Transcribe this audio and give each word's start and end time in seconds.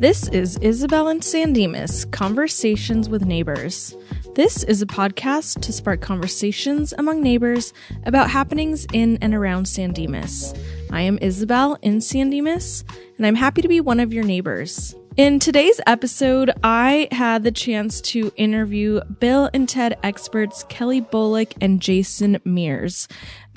This 0.00 0.28
is 0.28 0.56
Isabel 0.62 1.08
and 1.08 1.22
San 1.22 1.52
Dimas 1.52 2.06
Conversations 2.06 3.10
with 3.10 3.26
Neighbors. 3.26 3.94
This 4.34 4.64
is 4.64 4.80
a 4.80 4.86
podcast 4.86 5.60
to 5.60 5.74
spark 5.74 6.00
conversations 6.00 6.94
among 6.96 7.22
neighbors 7.22 7.74
about 8.04 8.30
happenings 8.30 8.86
in 8.94 9.18
and 9.20 9.34
around 9.34 9.68
San 9.68 9.92
Dimas. 9.92 10.54
I 10.90 11.02
am 11.02 11.18
Isabel 11.20 11.76
in 11.82 12.00
San 12.00 12.30
Dimas, 12.30 12.82
and 13.18 13.26
I'm 13.26 13.34
happy 13.34 13.60
to 13.60 13.68
be 13.68 13.82
one 13.82 14.00
of 14.00 14.14
your 14.14 14.24
neighbors. 14.24 14.94
In 15.18 15.38
today's 15.38 15.82
episode, 15.86 16.50
I 16.64 17.08
had 17.12 17.42
the 17.42 17.52
chance 17.52 18.00
to 18.02 18.32
interview 18.36 19.02
Bill 19.18 19.50
and 19.52 19.68
Ted 19.68 19.98
experts 20.02 20.64
Kelly 20.70 21.02
Bullock 21.02 21.52
and 21.60 21.78
Jason 21.78 22.40
Mears. 22.46 23.06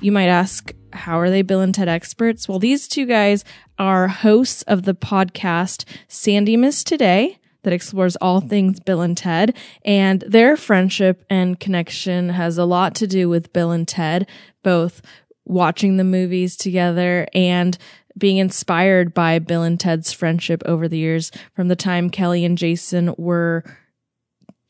You 0.02 0.12
might 0.12 0.28
ask, 0.28 0.74
how 0.92 1.20
are 1.20 1.30
they 1.30 1.42
Bill 1.42 1.62
and 1.62 1.74
Ted 1.74 1.88
experts? 1.88 2.50
Well, 2.50 2.60
these 2.60 2.88
two 2.88 3.06
guys 3.06 3.46
are 3.78 4.08
hosts 4.08 4.62
of 4.64 4.84
the 4.84 4.94
podcast 4.94 5.86
San 6.08 6.46
Dimas 6.46 6.84
Today 6.84 7.40
that 7.64 7.74
explores 7.74 8.16
all 8.18 8.42
things 8.42 8.80
Bill 8.80 9.02
and 9.02 9.18
Ted. 9.18 9.56
And 9.84 10.22
their 10.28 10.56
friendship 10.56 11.26
and 11.30 11.60
connection 11.60 12.30
has 12.30 12.58
a 12.58 12.66
lot 12.66 12.96
to 12.96 13.08
do 13.08 13.30
with 13.30 13.54
Bill 13.54 13.72
and 13.72 13.88
Ted, 13.88 14.28
both 14.64 15.02
watching 15.46 15.98
the 15.98 16.04
movies 16.04 16.56
together 16.56 17.28
and 17.34 17.78
being 18.18 18.38
inspired 18.38 19.14
by 19.14 19.40
Bill 19.40 19.64
and 19.64 19.80
Ted's 19.80 20.14
friendship 20.14 20.62
over 20.66 20.88
the 20.88 20.98
years 20.98 21.32
from 21.56 21.68
the 21.68 21.76
time 21.76 22.10
Kelly 22.10 22.46
and 22.46 22.58
Jason 22.58 23.16
were 23.18 23.64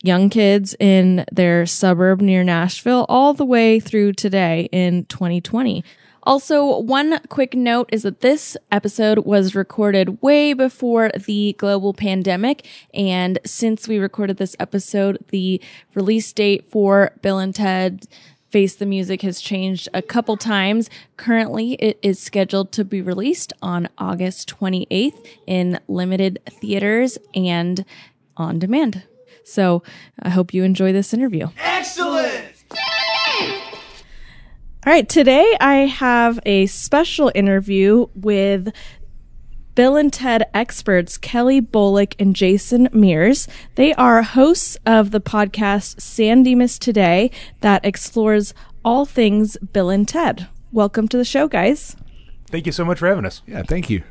young 0.02 0.30
kids 0.30 0.74
in 0.80 1.24
their 1.32 1.66
suburb 1.66 2.20
near 2.20 2.44
Nashville 2.44 3.06
all 3.08 3.34
the 3.34 3.44
way 3.44 3.80
through 3.80 4.12
today 4.12 4.68
in 4.72 5.04
2020. 5.06 5.84
Also, 6.24 6.78
one 6.78 7.20
quick 7.28 7.54
note 7.54 7.88
is 7.92 8.02
that 8.02 8.20
this 8.20 8.56
episode 8.72 9.18
was 9.20 9.54
recorded 9.54 10.22
way 10.22 10.54
before 10.54 11.10
the 11.26 11.54
global 11.58 11.92
pandemic. 11.92 12.66
And 12.92 13.38
since 13.44 13.86
we 13.86 13.98
recorded 13.98 14.38
this 14.38 14.56
episode, 14.58 15.18
the 15.28 15.60
release 15.94 16.32
date 16.32 16.68
for 16.70 17.12
Bill 17.20 17.38
and 17.38 17.54
Ted 17.54 18.06
Face 18.48 18.74
the 18.76 18.86
Music 18.86 19.22
has 19.22 19.40
changed 19.40 19.88
a 19.92 20.00
couple 20.00 20.36
times. 20.36 20.88
Currently, 21.16 21.74
it 21.74 21.98
is 22.02 22.20
scheduled 22.20 22.72
to 22.72 22.84
be 22.84 23.02
released 23.02 23.52
on 23.60 23.88
August 23.98 24.48
28th 24.48 25.26
in 25.46 25.80
limited 25.88 26.38
theaters 26.48 27.18
and 27.34 27.84
on 28.36 28.58
demand. 28.58 29.02
So 29.44 29.82
I 30.22 30.30
hope 30.30 30.54
you 30.54 30.64
enjoy 30.64 30.92
this 30.92 31.12
interview. 31.12 31.48
Excellent! 31.58 32.53
All 34.86 34.92
right, 34.92 35.08
today 35.08 35.56
I 35.62 35.86
have 35.86 36.38
a 36.44 36.66
special 36.66 37.32
interview 37.34 38.04
with 38.14 38.70
Bill 39.74 39.96
and 39.96 40.12
Ted 40.12 40.44
experts 40.52 41.16
Kelly 41.16 41.60
Bullock 41.60 42.14
and 42.18 42.36
Jason 42.36 42.90
Mears. 42.92 43.48
They 43.76 43.94
are 43.94 44.20
hosts 44.22 44.76
of 44.84 45.10
the 45.10 45.22
podcast 45.22 46.02
San 46.02 46.42
Dimas 46.42 46.78
Today 46.78 47.30
that 47.62 47.82
explores 47.82 48.52
all 48.84 49.06
things 49.06 49.56
Bill 49.72 49.88
and 49.88 50.06
Ted. 50.06 50.48
Welcome 50.70 51.08
to 51.08 51.16
the 51.16 51.24
show, 51.24 51.48
guys. 51.48 51.96
Thank 52.50 52.66
you 52.66 52.72
so 52.72 52.84
much 52.84 52.98
for 52.98 53.08
having 53.08 53.24
us. 53.24 53.40
Yeah, 53.46 53.62
thank 53.62 53.88
you. 53.88 54.02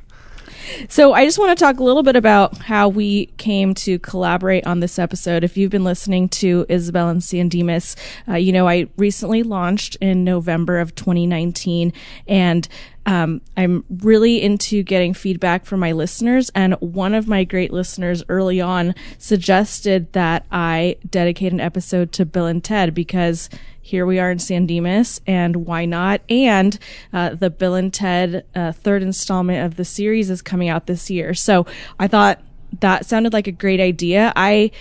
So 0.89 1.13
I 1.13 1.25
just 1.25 1.39
want 1.39 1.57
to 1.57 1.63
talk 1.63 1.79
a 1.79 1.83
little 1.83 2.03
bit 2.03 2.15
about 2.15 2.57
how 2.57 2.89
we 2.89 3.27
came 3.37 3.73
to 3.75 3.99
collaborate 3.99 4.65
on 4.65 4.79
this 4.79 4.99
episode. 4.99 5.43
If 5.43 5.57
you've 5.57 5.71
been 5.71 5.83
listening 5.83 6.29
to 6.29 6.65
Isabel 6.69 7.09
and 7.09 7.23
San 7.23 7.49
Dimas, 7.49 7.95
uh, 8.27 8.35
you 8.35 8.51
know 8.51 8.67
I 8.67 8.87
recently 8.97 9.43
launched 9.43 9.95
in 9.97 10.23
November 10.23 10.79
of 10.79 10.95
2019, 10.95 11.93
and 12.27 12.67
um, 13.05 13.41
I'm 13.57 13.83
really 13.89 14.41
into 14.41 14.81
getting 14.83 15.13
feedback 15.13 15.65
from 15.65 15.79
my 15.79 15.91
listeners. 15.91 16.49
And 16.55 16.75
one 16.75 17.13
of 17.13 17.27
my 17.27 17.43
great 17.43 17.73
listeners 17.73 18.23
early 18.29 18.61
on 18.61 18.95
suggested 19.17 20.13
that 20.13 20.45
I 20.51 20.97
dedicate 21.09 21.51
an 21.51 21.59
episode 21.59 22.11
to 22.13 22.25
Bill 22.25 22.45
and 22.45 22.63
Ted 22.63 22.93
because 22.93 23.49
here 23.85 24.05
we 24.05 24.17
are 24.17 24.31
in 24.31 24.39
San 24.39 24.65
Dimas, 24.65 25.19
and 25.27 25.67
why 25.67 25.83
not? 25.83 26.21
And 26.29 26.79
uh, 27.11 27.35
the 27.35 27.49
Bill 27.49 27.75
and 27.75 27.93
Ted 27.93 28.45
uh, 28.55 28.71
third 28.71 29.03
installment 29.03 29.65
of 29.65 29.75
the 29.75 29.83
series 29.83 30.29
is 30.29 30.41
coming 30.41 30.69
out 30.69 30.87
this 30.87 31.11
year. 31.11 31.33
So 31.33 31.67
I 31.99 32.07
thought 32.07 32.41
that 32.79 33.05
sounded 33.05 33.33
like 33.33 33.47
a 33.47 33.51
great 33.51 33.81
idea. 33.81 34.31
I 34.37 34.71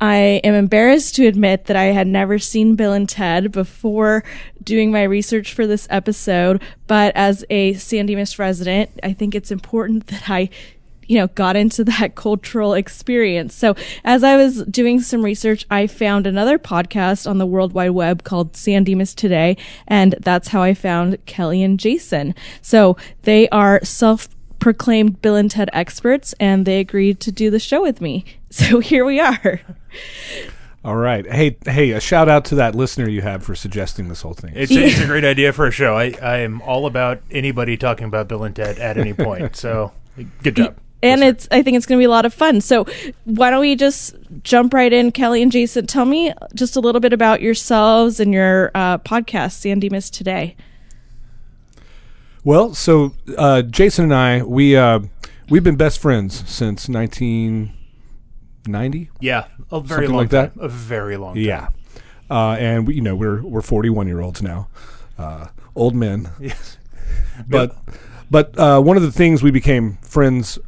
I 0.00 0.40
am 0.42 0.54
embarrassed 0.54 1.14
to 1.14 1.28
admit 1.28 1.66
that 1.66 1.76
I 1.76 1.84
had 1.84 2.08
never 2.08 2.40
seen 2.40 2.74
Bill 2.74 2.92
and 2.92 3.08
Ted 3.08 3.52
before 3.52 4.24
doing 4.64 4.90
my 4.90 5.04
research 5.04 5.54
for 5.54 5.68
this 5.68 5.86
episode, 5.88 6.60
but 6.88 7.14
as 7.14 7.44
a 7.50 7.74
San 7.74 8.06
Dimas 8.06 8.36
resident, 8.36 8.90
I 9.04 9.12
think 9.12 9.36
it's 9.36 9.52
important 9.52 10.06
that 10.08 10.28
I 10.28 10.50
you 11.06 11.18
know, 11.18 11.28
got 11.28 11.56
into 11.56 11.84
that 11.84 12.14
cultural 12.14 12.74
experience. 12.74 13.54
So 13.54 13.74
as 14.04 14.24
I 14.24 14.36
was 14.36 14.62
doing 14.64 15.00
some 15.00 15.24
research, 15.24 15.66
I 15.70 15.86
found 15.86 16.26
another 16.26 16.58
podcast 16.58 17.28
on 17.28 17.38
the 17.38 17.46
World 17.46 17.72
Wide 17.72 17.90
Web 17.90 18.24
called 18.24 18.56
San 18.56 18.84
Dimas 18.84 19.14
Today. 19.14 19.56
And 19.86 20.14
that's 20.20 20.48
how 20.48 20.62
I 20.62 20.74
found 20.74 21.24
Kelly 21.26 21.62
and 21.62 21.78
Jason. 21.78 22.34
So 22.62 22.96
they 23.22 23.48
are 23.50 23.82
self 23.84 24.28
proclaimed 24.58 25.20
Bill 25.20 25.36
and 25.36 25.50
Ted 25.50 25.68
experts 25.74 26.34
and 26.40 26.64
they 26.64 26.80
agreed 26.80 27.20
to 27.20 27.30
do 27.30 27.50
the 27.50 27.58
show 27.58 27.82
with 27.82 28.00
me. 28.00 28.24
So 28.54 28.78
here 28.78 29.04
we 29.04 29.18
are. 29.18 29.60
All 30.84 30.94
right. 30.94 31.26
Hey, 31.26 31.56
hey, 31.64 31.90
a 31.90 31.98
shout 31.98 32.28
out 32.28 32.44
to 32.44 32.54
that 32.54 32.76
listener 32.76 33.08
you 33.08 33.20
have 33.20 33.42
for 33.42 33.56
suggesting 33.56 34.08
this 34.08 34.22
whole 34.22 34.34
thing. 34.34 34.52
It's, 34.54 34.70
a, 34.70 34.84
it's 34.84 35.00
a 35.00 35.06
great 35.06 35.24
idea 35.24 35.52
for 35.52 35.66
a 35.66 35.72
show. 35.72 35.96
I, 35.96 36.14
I 36.22 36.36
am 36.36 36.62
all 36.62 36.86
about 36.86 37.20
anybody 37.32 37.76
talking 37.76 38.06
about 38.06 38.28
Bill 38.28 38.44
and 38.44 38.54
Ted 38.54 38.78
at 38.78 38.96
any 38.96 39.12
point. 39.12 39.56
So 39.56 39.90
good 40.44 40.54
job 40.54 40.76
and 41.04 41.22
it's 41.22 41.46
I 41.50 41.62
think 41.62 41.76
it's 41.76 41.86
going 41.86 41.98
to 41.98 42.00
be 42.00 42.06
a 42.06 42.10
lot 42.10 42.26
of 42.26 42.34
fun. 42.34 42.60
So 42.60 42.86
why 43.24 43.50
don't 43.50 43.60
we 43.60 43.76
just 43.76 44.14
jump 44.42 44.74
right 44.74 44.92
in, 44.92 45.12
Kelly 45.12 45.42
and 45.42 45.52
Jason? 45.52 45.86
Tell 45.86 46.04
me 46.04 46.32
just 46.54 46.76
a 46.76 46.80
little 46.80 47.00
bit 47.00 47.12
about 47.12 47.40
yourselves 47.42 48.20
and 48.20 48.32
your 48.32 48.70
uh, 48.74 48.98
podcast, 48.98 49.52
San 49.52 49.80
Dimas 49.80 50.10
Today. 50.10 50.56
Well, 52.42 52.74
so 52.74 53.14
uh, 53.38 53.62
Jason 53.62 54.04
and 54.04 54.14
I 54.14 54.42
we 54.42 54.76
uh, 54.76 55.00
we've 55.48 55.64
been 55.64 55.76
best 55.76 55.98
friends 55.98 56.48
since 56.48 56.88
1990. 56.88 59.10
Yeah, 59.20 59.46
a 59.70 59.80
very 59.80 60.06
Something 60.06 60.10
long 60.10 60.18
like 60.24 60.30
time. 60.30 60.52
that? 60.56 60.64
A 60.64 60.68
very 60.68 61.16
long 61.16 61.34
time. 61.34 61.42
Yeah, 61.42 61.68
uh, 62.30 62.56
and 62.58 62.86
we, 62.86 62.94
you 62.96 63.00
know 63.00 63.16
we're 63.16 63.42
we're 63.42 63.62
41 63.62 64.06
year 64.08 64.20
olds 64.20 64.42
now, 64.42 64.68
uh, 65.18 65.46
old 65.74 65.94
men. 65.94 66.28
Yes. 66.38 66.76
but 67.48 67.76
but 68.34 68.58
uh, 68.58 68.80
one 68.80 68.96
of 68.96 69.02
the 69.02 69.12
things 69.12 69.42
we 69.42 69.50
became 69.50 69.96
friends 70.02 70.58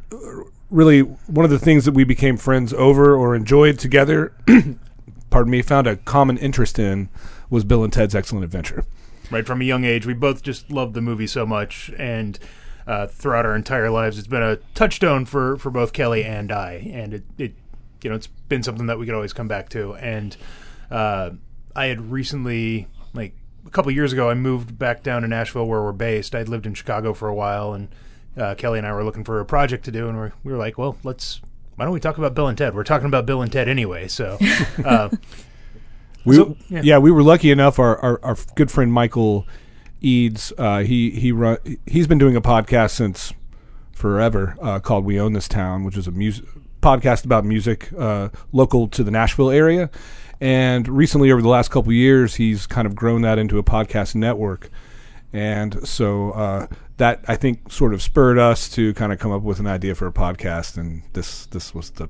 really 0.69 1.01
one 1.01 1.45
of 1.45 1.51
the 1.51 1.59
things 1.59 1.85
that 1.85 1.93
we 1.93 2.03
became 2.03 2.37
friends 2.37 2.73
over 2.73 3.15
or 3.15 3.35
enjoyed 3.35 3.77
together 3.77 4.33
pardon 5.29 5.51
me 5.51 5.61
found 5.61 5.87
a 5.87 5.95
common 5.97 6.37
interest 6.37 6.79
in 6.79 7.09
was 7.49 7.63
bill 7.63 7.83
and 7.83 7.93
ted's 7.93 8.15
excellent 8.15 8.43
adventure 8.43 8.83
Right 9.29 9.45
from 9.45 9.61
a 9.61 9.65
young 9.65 9.83
age, 9.83 10.05
we 10.05 10.13
both 10.13 10.41
just 10.41 10.71
loved 10.71 10.93
the 10.93 11.01
movie 11.01 11.27
so 11.27 11.45
much, 11.45 11.91
and 11.97 12.39
uh, 12.85 13.07
throughout 13.07 13.45
our 13.45 13.55
entire 13.55 13.89
lives, 13.89 14.17
it's 14.17 14.27
been 14.27 14.41
a 14.41 14.55
touchstone 14.73 15.25
for, 15.25 15.57
for 15.57 15.69
both 15.69 15.91
Kelly 15.91 16.23
and 16.23 16.49
I. 16.49 16.89
And 16.93 17.13
it, 17.13 17.23
it, 17.37 17.53
you 18.01 18.09
know, 18.09 18.15
it's 18.15 18.27
been 18.27 18.63
something 18.63 18.85
that 18.85 18.97
we 18.97 19.05
could 19.05 19.15
always 19.15 19.33
come 19.33 19.49
back 19.49 19.67
to. 19.69 19.95
And 19.95 20.37
uh, 20.89 21.31
I 21.75 21.87
had 21.87 22.09
recently, 22.09 22.87
a 23.67 23.69
couple 23.69 23.91
years 23.91 24.13
ago, 24.13 24.29
I 24.29 24.33
moved 24.33 24.79
back 24.79 25.03
down 25.03 25.21
to 25.21 25.27
Nashville, 25.27 25.67
where 25.67 25.81
we're 25.81 25.91
based. 25.91 26.33
I'd 26.33 26.49
lived 26.49 26.65
in 26.65 26.73
Chicago 26.73 27.13
for 27.13 27.27
a 27.27 27.35
while, 27.35 27.73
and 27.73 27.89
uh, 28.35 28.55
Kelly 28.55 28.79
and 28.79 28.87
I 28.87 28.93
were 28.93 29.03
looking 29.03 29.23
for 29.23 29.39
a 29.39 29.45
project 29.45 29.85
to 29.85 29.91
do, 29.91 30.07
and 30.07 30.17
we're, 30.17 30.31
we 30.43 30.51
were 30.51 30.57
like, 30.57 30.77
well, 30.77 30.97
let's. 31.03 31.41
Why 31.75 31.85
don't 31.85 31.93
we 31.93 31.99
talk 31.99 32.17
about 32.17 32.33
Bill 32.33 32.47
and 32.47 32.57
Ted? 32.57 32.73
We're 32.73 32.83
talking 32.83 33.05
about 33.05 33.27
Bill 33.27 33.43
and 33.43 33.51
Ted 33.51 33.69
anyway, 33.69 34.07
so 34.07 34.39
uh, 34.83 35.09
we, 36.27 36.35
So, 36.35 36.57
yeah. 36.69 36.81
yeah. 36.83 36.97
we 36.97 37.09
were 37.09 37.23
lucky 37.23 37.51
enough 37.51 37.79
our, 37.79 37.97
our, 37.99 38.19
our 38.23 38.37
good 38.55 38.69
friend 38.69 38.91
michael 38.91 39.47
eads 40.01 40.53
uh, 40.57 40.79
he 40.79 41.11
he 41.11 41.31
run, 41.31 41.57
he's 41.85 42.05
been 42.05 42.17
doing 42.17 42.35
a 42.35 42.41
podcast 42.41 42.91
since 42.91 43.33
forever 43.93 44.55
uh, 44.61 44.79
called 44.79 45.05
we 45.05 45.19
own 45.19 45.33
this 45.33 45.47
town 45.47 45.83
which 45.83 45.97
is 45.97 46.05
a 46.05 46.11
music 46.11 46.45
podcast 46.81 47.25
about 47.25 47.43
music 47.45 47.89
uh, 47.97 48.29
local 48.51 48.87
to 48.87 49.03
the 49.03 49.09
nashville 49.09 49.49
area 49.49 49.89
and 50.39 50.87
recently 50.87 51.31
over 51.31 51.41
the 51.41 51.49
last 51.49 51.69
couple 51.69 51.89
of 51.89 51.95
years 51.95 52.35
he's 52.35 52.67
kind 52.67 52.85
of 52.85 52.95
grown 52.95 53.21
that 53.21 53.39
into 53.39 53.57
a 53.57 53.63
podcast 53.63 54.15
network 54.15 54.69
and 55.33 55.87
so 55.87 56.31
uh, 56.31 56.67
that 56.97 57.23
I 57.27 57.35
think 57.35 57.71
sort 57.71 57.93
of 57.93 58.01
spurred 58.01 58.37
us 58.37 58.69
to 58.69 58.93
kind 58.95 59.11
of 59.11 59.19
come 59.19 59.31
up 59.31 59.43
with 59.43 59.59
an 59.59 59.67
idea 59.67 59.95
for 59.95 60.07
a 60.07 60.11
podcast, 60.11 60.77
and 60.77 61.03
this 61.13 61.45
this 61.47 61.73
was 61.73 61.91
the 61.91 62.09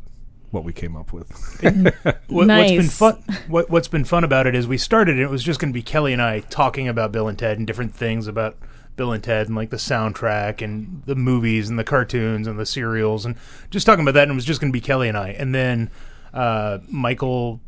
what 0.51 0.63
we 0.63 0.71
came 0.71 0.95
up 0.95 1.11
with. 1.11 1.29
What, 2.27 2.47
What's 2.47 2.71
been 2.71 2.83
fun? 2.83 3.23
What, 3.47 3.69
what's 3.69 3.87
been 3.87 4.05
fun 4.05 4.23
about 4.23 4.47
it 4.47 4.55
is 4.55 4.67
we 4.67 4.77
started. 4.77 5.17
it, 5.17 5.23
It 5.23 5.29
was 5.29 5.43
just 5.43 5.59
going 5.59 5.71
to 5.71 5.73
be 5.73 5.81
Kelly 5.81 6.13
and 6.13 6.21
I 6.21 6.39
talking 6.41 6.87
about 6.87 7.11
Bill 7.11 7.27
and 7.27 7.37
Ted 7.37 7.57
and 7.57 7.67
different 7.67 7.93
things 7.93 8.27
about 8.27 8.57
Bill 8.95 9.11
and 9.11 9.23
Ted 9.23 9.47
and 9.47 9.55
like 9.55 9.71
the 9.71 9.77
soundtrack 9.77 10.61
and 10.61 11.03
the 11.05 11.15
movies 11.15 11.69
and 11.69 11.77
the 11.77 11.83
cartoons 11.83 12.47
and 12.47 12.57
the 12.57 12.65
serials 12.65 13.25
and 13.25 13.35
just 13.69 13.85
talking 13.85 14.03
about 14.03 14.13
that. 14.13 14.23
And 14.23 14.31
it 14.31 14.35
was 14.35 14.45
just 14.45 14.61
going 14.61 14.71
to 14.71 14.77
be 14.77 14.81
Kelly 14.81 15.09
and 15.09 15.17
I. 15.17 15.29
And 15.29 15.53
then 15.53 15.89
uh, 16.33 16.79
Michael, 16.89 17.59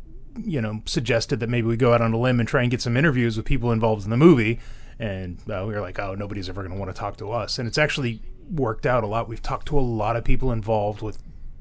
you 0.44 0.60
know, 0.60 0.82
suggested 0.86 1.40
that 1.40 1.48
maybe 1.48 1.66
we 1.66 1.76
go 1.76 1.92
out 1.92 2.00
on 2.00 2.12
a 2.12 2.18
limb 2.18 2.40
and 2.40 2.48
try 2.48 2.62
and 2.62 2.70
get 2.70 2.80
some 2.80 2.96
interviews 2.96 3.36
with 3.36 3.46
people 3.46 3.72
involved 3.72 4.04
in 4.04 4.10
the 4.10 4.16
movie. 4.16 4.60
And 4.98 5.38
uh, 5.50 5.64
we 5.66 5.74
were 5.74 5.80
like, 5.80 5.98
oh, 5.98 6.14
nobody's 6.14 6.48
ever 6.48 6.62
going 6.62 6.72
to 6.72 6.78
want 6.78 6.94
to 6.94 6.98
talk 6.98 7.16
to 7.18 7.30
us. 7.30 7.58
And 7.58 7.66
it's 7.66 7.78
actually 7.78 8.22
worked 8.50 8.84
out 8.84 9.02
a 9.02 9.06
lot. 9.06 9.28
We've 9.28 9.42
talked 9.42 9.66
to 9.68 9.78
a 9.78 9.80
lot 9.80 10.16
of 10.16 10.24
people 10.24 10.52
involved 10.52 11.00
with 11.00 11.18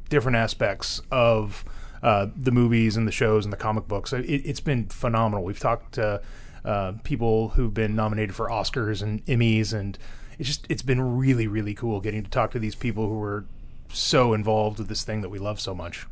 different 0.09 0.35
aspects 0.35 1.01
of 1.11 1.63
uh, 2.01 2.27
the 2.35 2.51
movies 2.51 2.97
and 2.97 3.07
the 3.07 3.11
shows 3.11 3.45
and 3.45 3.53
the 3.53 3.57
comic 3.57 3.87
books. 3.87 4.11
It, 4.11 4.25
it's 4.25 4.59
been 4.59 4.87
phenomenal. 4.87 5.43
We've 5.43 5.59
talked 5.59 5.93
to 5.93 6.21
uh, 6.65 6.93
people 7.03 7.49
who've 7.49 7.73
been 7.73 7.95
nominated 7.95 8.35
for 8.35 8.49
Oscars 8.49 9.01
and 9.01 9.25
Emmys, 9.25 9.73
and 9.73 9.97
it's 10.37 10.47
just 10.47 10.65
it's 10.69 10.81
been 10.81 11.17
really 11.17 11.47
really 11.47 11.73
cool 11.73 12.01
getting 12.01 12.23
to 12.23 12.29
talk 12.29 12.51
to 12.51 12.59
these 12.59 12.75
people 12.75 13.07
who 13.07 13.21
are 13.21 13.45
so 13.91 14.33
involved 14.33 14.79
with 14.79 14.87
this 14.87 15.03
thing 15.03 15.21
that 15.21 15.29
we 15.29 15.39
love 15.39 15.59
so 15.59 15.73
much. 15.73 16.05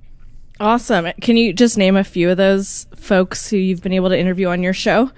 Awesome. 0.60 1.12
Can 1.22 1.38
you 1.38 1.54
just 1.54 1.78
name 1.78 1.96
a 1.96 2.04
few 2.04 2.30
of 2.30 2.38
those 2.38 2.88
folks 2.96 3.50
who 3.50 3.58
you've 3.58 3.82
been 3.82 3.94
able 3.94 4.10
to 4.10 4.18
interview 4.18 4.48
on 4.48 4.64
your 4.64 4.74
show? 4.74 5.12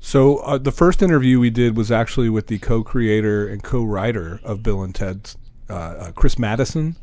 So 0.00 0.38
uh, 0.38 0.58
the 0.58 0.72
first 0.72 1.02
interview 1.02 1.40
we 1.40 1.50
did 1.50 1.76
was 1.76 1.90
actually 1.90 2.28
with 2.28 2.46
the 2.46 2.58
co-creator 2.58 3.48
and 3.48 3.62
co-writer 3.62 4.40
of 4.44 4.62
Bill 4.62 4.82
and 4.82 4.94
Ted, 4.94 5.34
uh, 5.68 5.74
uh, 5.74 6.12
Chris 6.12 6.38
Matheson. 6.38 6.96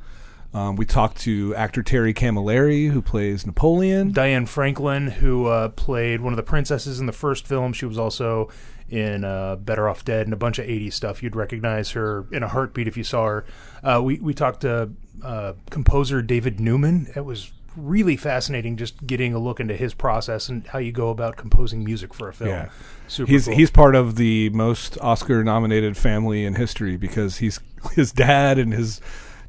Um, 0.53 0.77
we 0.77 0.85
talked 0.85 1.17
to 1.21 1.53
actor 1.55 1.83
Terry 1.83 2.13
Camilleri, 2.13 2.89
who 2.89 3.01
plays 3.01 3.45
Napoleon. 3.45 4.13
Diane 4.13 4.45
Franklin, 4.45 5.07
who 5.07 5.47
uh, 5.47 5.69
played 5.69 6.21
one 6.21 6.31
of 6.31 6.37
the 6.37 6.43
princesses 6.43 6.97
in 7.01 7.07
the 7.07 7.11
first 7.11 7.45
film. 7.45 7.73
She 7.73 7.85
was 7.85 7.99
also 7.99 8.49
in 8.89 9.25
uh, 9.25 9.57
Better 9.57 9.89
Off 9.89 10.05
Dead 10.05 10.25
and 10.27 10.33
a 10.33 10.37
bunch 10.37 10.57
of 10.57 10.65
80s 10.65 10.93
stuff. 10.93 11.21
You'd 11.21 11.35
recognize 11.35 11.91
her 11.91 12.25
in 12.31 12.41
a 12.41 12.47
heartbeat 12.47 12.87
if 12.87 12.95
you 12.95 13.03
saw 13.03 13.25
her. 13.25 13.45
Uh, 13.83 14.01
we, 14.01 14.19
we 14.19 14.33
talked 14.33 14.61
to 14.61 14.91
uh, 15.21 15.53
composer 15.69 16.21
David 16.21 16.59
Newman. 16.59 17.11
It 17.15 17.25
was 17.25 17.51
really 17.75 18.15
fascinating 18.15 18.77
just 18.77 19.05
getting 19.05 19.33
a 19.33 19.39
look 19.39 19.59
into 19.59 19.75
his 19.75 19.93
process 19.93 20.47
and 20.47 20.65
how 20.67 20.79
you 20.79 20.91
go 20.91 21.09
about 21.09 21.35
composing 21.35 21.83
music 21.83 22.13
for 22.13 22.29
a 22.29 22.33
film. 22.33 22.49
Yeah. 22.49 22.69
Super 23.07 23.31
he's 23.31 23.45
cool. 23.45 23.55
he's 23.55 23.71
part 23.71 23.95
of 23.95 24.15
the 24.15 24.49
most 24.51 24.97
Oscar 25.01 25.43
nominated 25.43 25.97
family 25.97 26.45
in 26.45 26.55
history 26.55 26.97
because 26.97 27.37
he's 27.37 27.59
his 27.95 28.11
dad 28.11 28.57
and 28.57 28.73
his 28.73 29.01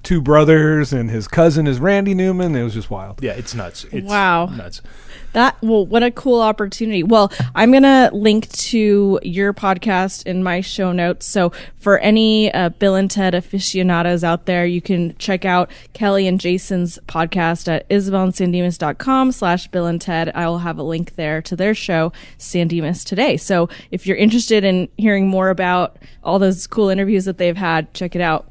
two 0.07 0.23
brothers 0.23 0.93
and 0.93 1.11
his 1.11 1.27
cousin 1.27 1.67
is 1.67 1.81
Randy 1.81 2.15
Newman. 2.15 2.55
It 2.55 2.63
was 2.63 2.75
just 2.75 2.91
wild. 2.91 3.21
yeah, 3.23 3.33
it's 3.33 3.55
nuts. 3.55 3.85
It's 3.91 4.09
Wow. 4.09 4.47
nuts. 4.47 4.81
That 5.33 5.57
well, 5.61 5.85
what 5.85 6.03
a 6.05 6.11
cool 6.13 6.41
opportunity. 6.41 7.03
Well, 7.03 7.31
I'm 7.55 7.71
gonna 7.73 8.09
link 8.13 8.49
to 8.53 9.19
your 9.23 9.53
podcast 9.53 10.25
in 10.27 10.43
my 10.43 10.61
show 10.63 10.93
notes. 10.93 11.27
So 11.27 11.51
for 11.77 11.99
any 11.99 12.55
uh, 12.55 12.69
Bill 12.71 12.95
and 12.95 13.11
Ted 13.11 13.35
aficionados 13.35 14.23
out 14.25 14.47
there, 14.47 14.65
you 14.65 14.81
can 14.81 15.15
check 15.19 15.45
out 15.45 15.71
Kelly 15.93 16.27
and 16.27 16.41
Jason's 16.41 16.99
podcast 17.07 17.69
at 17.69 17.87
isabelandsandimas.com 17.91 19.33
slash 19.33 19.67
Bill 19.69 19.87
and 19.87 20.01
Ted. 20.01 20.31
I 20.35 20.47
will 20.49 20.59
have 20.59 20.79
a 20.79 20.83
link 20.83 21.17
there 21.17 21.43
to 21.43 21.57
their 21.57 21.75
show, 21.75 22.13
San 22.39 22.69
Dimas 22.69 23.05
Today. 23.05 23.37
So 23.37 23.69
if 23.91 24.07
you're 24.07 24.17
interested 24.17 24.65
in 24.65 24.89
hearing 24.97 25.29
more 25.29 25.51
about 25.51 25.99
all 26.25 26.39
those 26.39 26.67
cool 26.67 26.89
interviews 26.89 27.25
that 27.27 27.37
they've 27.39 27.57
had, 27.57 27.93
check 27.93 28.15
it 28.15 28.23
out. 28.23 28.51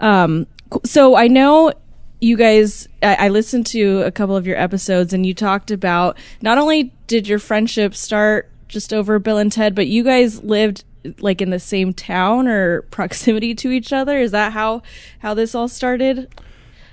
Um, 0.00 0.46
co- 0.46 0.55
so 0.84 1.16
I 1.16 1.28
know 1.28 1.72
you 2.20 2.36
guys 2.36 2.88
I, 3.02 3.26
I 3.26 3.28
listened 3.28 3.66
to 3.66 4.02
a 4.02 4.10
couple 4.10 4.36
of 4.36 4.46
your 4.46 4.56
episodes 4.56 5.12
and 5.12 5.26
you 5.26 5.34
talked 5.34 5.70
about 5.70 6.16
not 6.40 6.58
only 6.58 6.92
did 7.06 7.28
your 7.28 7.38
friendship 7.38 7.94
start 7.94 8.50
just 8.68 8.92
over 8.92 9.18
bill 9.18 9.36
and 9.36 9.52
ted 9.52 9.74
but 9.74 9.86
you 9.86 10.02
guys 10.02 10.42
lived 10.42 10.84
like 11.20 11.40
in 11.40 11.50
the 11.50 11.60
same 11.60 11.92
town 11.92 12.48
or 12.48 12.82
proximity 12.90 13.54
to 13.54 13.70
each 13.70 13.92
other. 13.92 14.18
Is 14.18 14.30
that 14.32 14.52
how 14.52 14.82
how 15.20 15.34
this 15.34 15.54
all 15.54 15.68
started? 15.68 16.32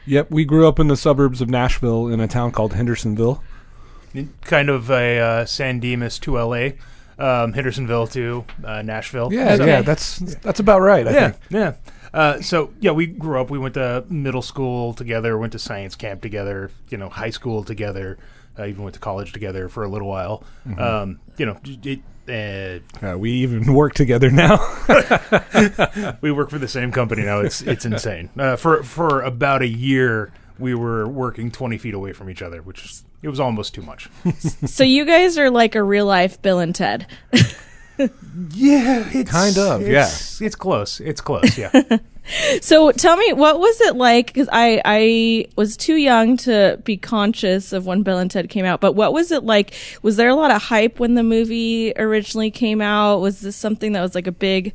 Yep, 0.05 0.31
we 0.31 0.43
grew 0.43 0.67
up 0.67 0.79
in 0.79 0.87
the 0.89 0.97
suburbs 0.97 1.39
of 1.39 1.49
Nashville 1.49 2.07
in 2.07 2.19
a 2.19 2.27
town 2.27 2.51
called 2.51 2.73
Hendersonville. 2.73 3.41
Kind 4.41 4.69
of 4.69 4.91
a 4.91 5.19
uh, 5.19 5.45
San 5.45 5.79
Dimas 5.79 6.19
to 6.19 6.37
LA, 6.37 6.71
um, 7.19 7.53
Hendersonville 7.53 8.07
to 8.07 8.45
uh, 8.63 8.81
Nashville. 8.81 9.31
Yeah, 9.33 9.55
So- 9.57 9.65
yeah, 9.65 9.81
that's 9.81 10.19
that's 10.19 10.59
about 10.59 10.81
right. 10.81 11.07
I 11.07 11.11
yeah, 11.11 11.29
think. 11.29 11.41
yeah. 11.49 11.73
Uh, 12.13 12.41
so 12.41 12.71
yeah, 12.79 12.91
we 12.91 13.07
grew 13.07 13.41
up. 13.41 13.49
We 13.49 13.57
went 13.57 13.73
to 13.73 14.05
middle 14.09 14.41
school 14.43 14.93
together. 14.93 15.37
Went 15.37 15.53
to 15.53 15.59
science 15.59 15.95
camp 15.95 16.21
together. 16.21 16.69
You 16.89 16.97
know, 16.97 17.09
high 17.09 17.31
school 17.31 17.63
together. 17.63 18.17
Uh, 18.57 18.65
even 18.65 18.83
went 18.83 18.93
to 18.93 18.99
college 18.99 19.31
together 19.33 19.67
for 19.67 19.83
a 19.83 19.87
little 19.89 20.07
while. 20.07 20.43
Um, 20.77 21.19
you 21.37 21.47
know, 21.47 21.57
it, 21.65 22.01
uh, 23.01 23.05
Uh, 23.13 23.17
we 23.17 23.31
even 23.31 23.73
work 23.81 23.95
together 23.95 24.29
now. 24.29 24.57
we 26.21 26.31
work 26.31 26.49
for 26.51 26.59
the 26.59 26.67
same 26.67 26.91
company 26.91 27.23
now. 27.23 27.39
It's 27.39 27.61
it's 27.61 27.85
insane. 27.85 28.29
Uh, 28.37 28.55
for 28.57 28.83
for 28.83 29.21
about 29.23 29.61
a 29.63 29.67
year, 29.67 30.31
we 30.59 30.75
were 30.75 31.07
working 31.07 31.49
twenty 31.51 31.77
feet 31.77 31.93
away 31.95 32.13
from 32.13 32.29
each 32.29 32.41
other, 32.43 32.61
which 32.61 32.85
is, 32.85 33.03
it 33.23 33.29
was 33.29 33.39
almost 33.39 33.73
too 33.73 33.81
much. 33.81 34.09
so 34.65 34.83
you 34.83 35.05
guys 35.05 35.37
are 35.37 35.49
like 35.49 35.73
a 35.75 35.81
real 35.81 36.05
life 36.05 36.41
bill 36.41 36.59
and 36.59 36.75
ted 36.75 37.07
yeah, 37.97 39.07
it's, 39.13 39.29
Kind 39.31 39.57
of, 39.57 39.81
It's, 39.81 40.41
it's 40.41 40.55
close. 40.55 40.99
It's 40.99 41.21
close. 41.21 41.57
Yeah. 41.57 41.71
So 42.61 42.93
tell 42.93 43.17
me, 43.17 43.33
what 43.33 43.59
was 43.59 43.81
it 43.81 43.97
like? 43.97 44.27
Because 44.27 44.47
I 44.49 44.81
I 44.85 45.45
was 45.57 45.75
too 45.75 45.95
young 45.95 46.37
to 46.37 46.79
be 46.85 46.95
conscious 46.95 47.73
of 47.73 47.85
when 47.85 48.01
Bill 48.01 48.17
and 48.17 48.31
Ted 48.31 48.49
came 48.49 48.63
out. 48.63 48.79
But 48.79 48.93
what 48.93 49.11
was 49.11 49.29
it 49.31 49.43
like? 49.43 49.73
Was 50.03 50.15
there 50.15 50.29
a 50.29 50.35
lot 50.35 50.49
of 50.49 50.61
hype 50.61 51.01
when 51.01 51.15
the 51.15 51.23
movie 51.23 51.91
originally 51.97 52.49
came 52.49 52.79
out? 52.79 53.19
Was 53.19 53.41
this 53.41 53.57
something 53.57 53.91
that 53.91 54.01
was 54.01 54.15
like 54.15 54.27
a 54.27 54.31
big, 54.31 54.73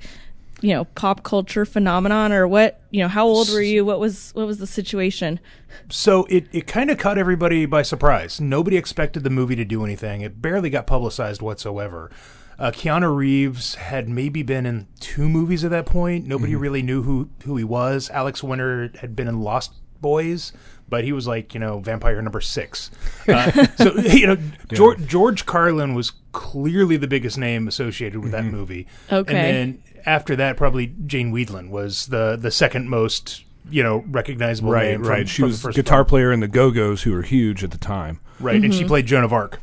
you 0.61 0.75
know, 0.75 0.85
pop 0.85 1.23
culture 1.23 1.65
phenomenon, 1.65 2.33
or 2.33 2.49
what? 2.49 2.81
You 2.91 3.03
know, 3.03 3.09
how 3.09 3.27
old 3.27 3.49
were 3.51 3.63
you? 3.63 3.85
What 3.85 4.01
was 4.01 4.31
what 4.35 4.47
was 4.47 4.59
the 4.59 4.67
situation? 4.67 5.41
So 5.89 6.25
it, 6.25 6.47
it 6.53 6.67
kind 6.67 6.91
of 6.91 6.99
caught 6.99 7.19
everybody 7.19 7.67
by 7.67 7.83
surprise. 7.83 8.41
Nobody 8.41 8.77
expected 8.77 9.25
the 9.25 9.31
movie 9.31 9.57
to 9.57 9.65
do 9.65 9.85
anything. 9.85 10.23
It 10.23 10.41
barely 10.41 10.71
got 10.71 10.87
publicized 10.87 11.43
whatsoever. 11.43 12.11
Uh, 12.59 12.73
Keanu 12.73 13.15
Reeves 13.15 13.77
had 13.77 14.09
maybe 14.09 14.43
been 14.43 14.67
in 14.67 14.89
two 14.99 15.29
movies 15.29 15.63
at 15.65 15.71
that 15.71 15.87
point. 15.87 16.27
Nobody 16.27 16.57
really 16.57 16.83
knew 16.83 17.03
who, 17.03 17.31
who 17.45 17.57
he 17.57 17.63
was. 17.63 18.11
Alex 18.11 18.43
Winter 18.43 18.91
had 19.01 19.15
been 19.15 19.29
in 19.29 19.41
Lost 19.41 19.75
Boys, 20.01 20.53
but 20.89 21.05
he 21.05 21.13
was 21.13 21.29
like, 21.29 21.55
you 21.55 21.61
know, 21.61 21.79
vampire 21.79 22.21
number 22.21 22.41
six. 22.41 22.91
Uh, 23.29 23.67
so, 23.77 23.95
you 23.99 24.27
know, 24.27 24.37
George, 24.73 25.07
George 25.07 25.47
Carlin 25.47 25.95
was 25.95 26.13
clearly 26.33 26.97
the 26.97 27.07
biggest 27.07 27.39
name 27.39 27.69
associated 27.69 28.21
with 28.21 28.33
that 28.33 28.45
movie. 28.45 28.89
Okay. 29.11 29.35
And 29.35 29.37
then 29.37 29.83
after 30.09 30.35
that, 30.37 30.57
probably 30.57 30.95
Jane 31.07 31.33
Wiedlin 31.33 31.71
was 31.71 32.07
the, 32.07 32.37
the 32.41 32.51
second 32.51 32.89
most, 32.89 33.45
you 33.71 33.83
know, 33.83 34.05
recognizable 34.09 34.71
right, 34.73 34.91
name. 34.93 35.01
from- 35.01 35.09
right. 35.11 35.29
She 35.29 35.43
from 35.43 35.49
the 35.51 35.53
was 35.53 35.63
first 35.63 35.77
guitar 35.77 35.99
film. 35.99 36.07
player 36.09 36.33
in 36.33 36.41
the 36.41 36.49
Go 36.49 36.71
Go's, 36.71 37.03
who 37.03 37.13
were 37.13 37.23
huge 37.23 37.63
at 37.63 37.71
the 37.71 37.79
time. 37.79 38.21
Right, 38.41 38.63
and 38.65 38.73
she 38.75 38.85
played 38.85 39.07
Joan 39.07 39.25
of 39.25 39.33
Arc. 39.33 39.61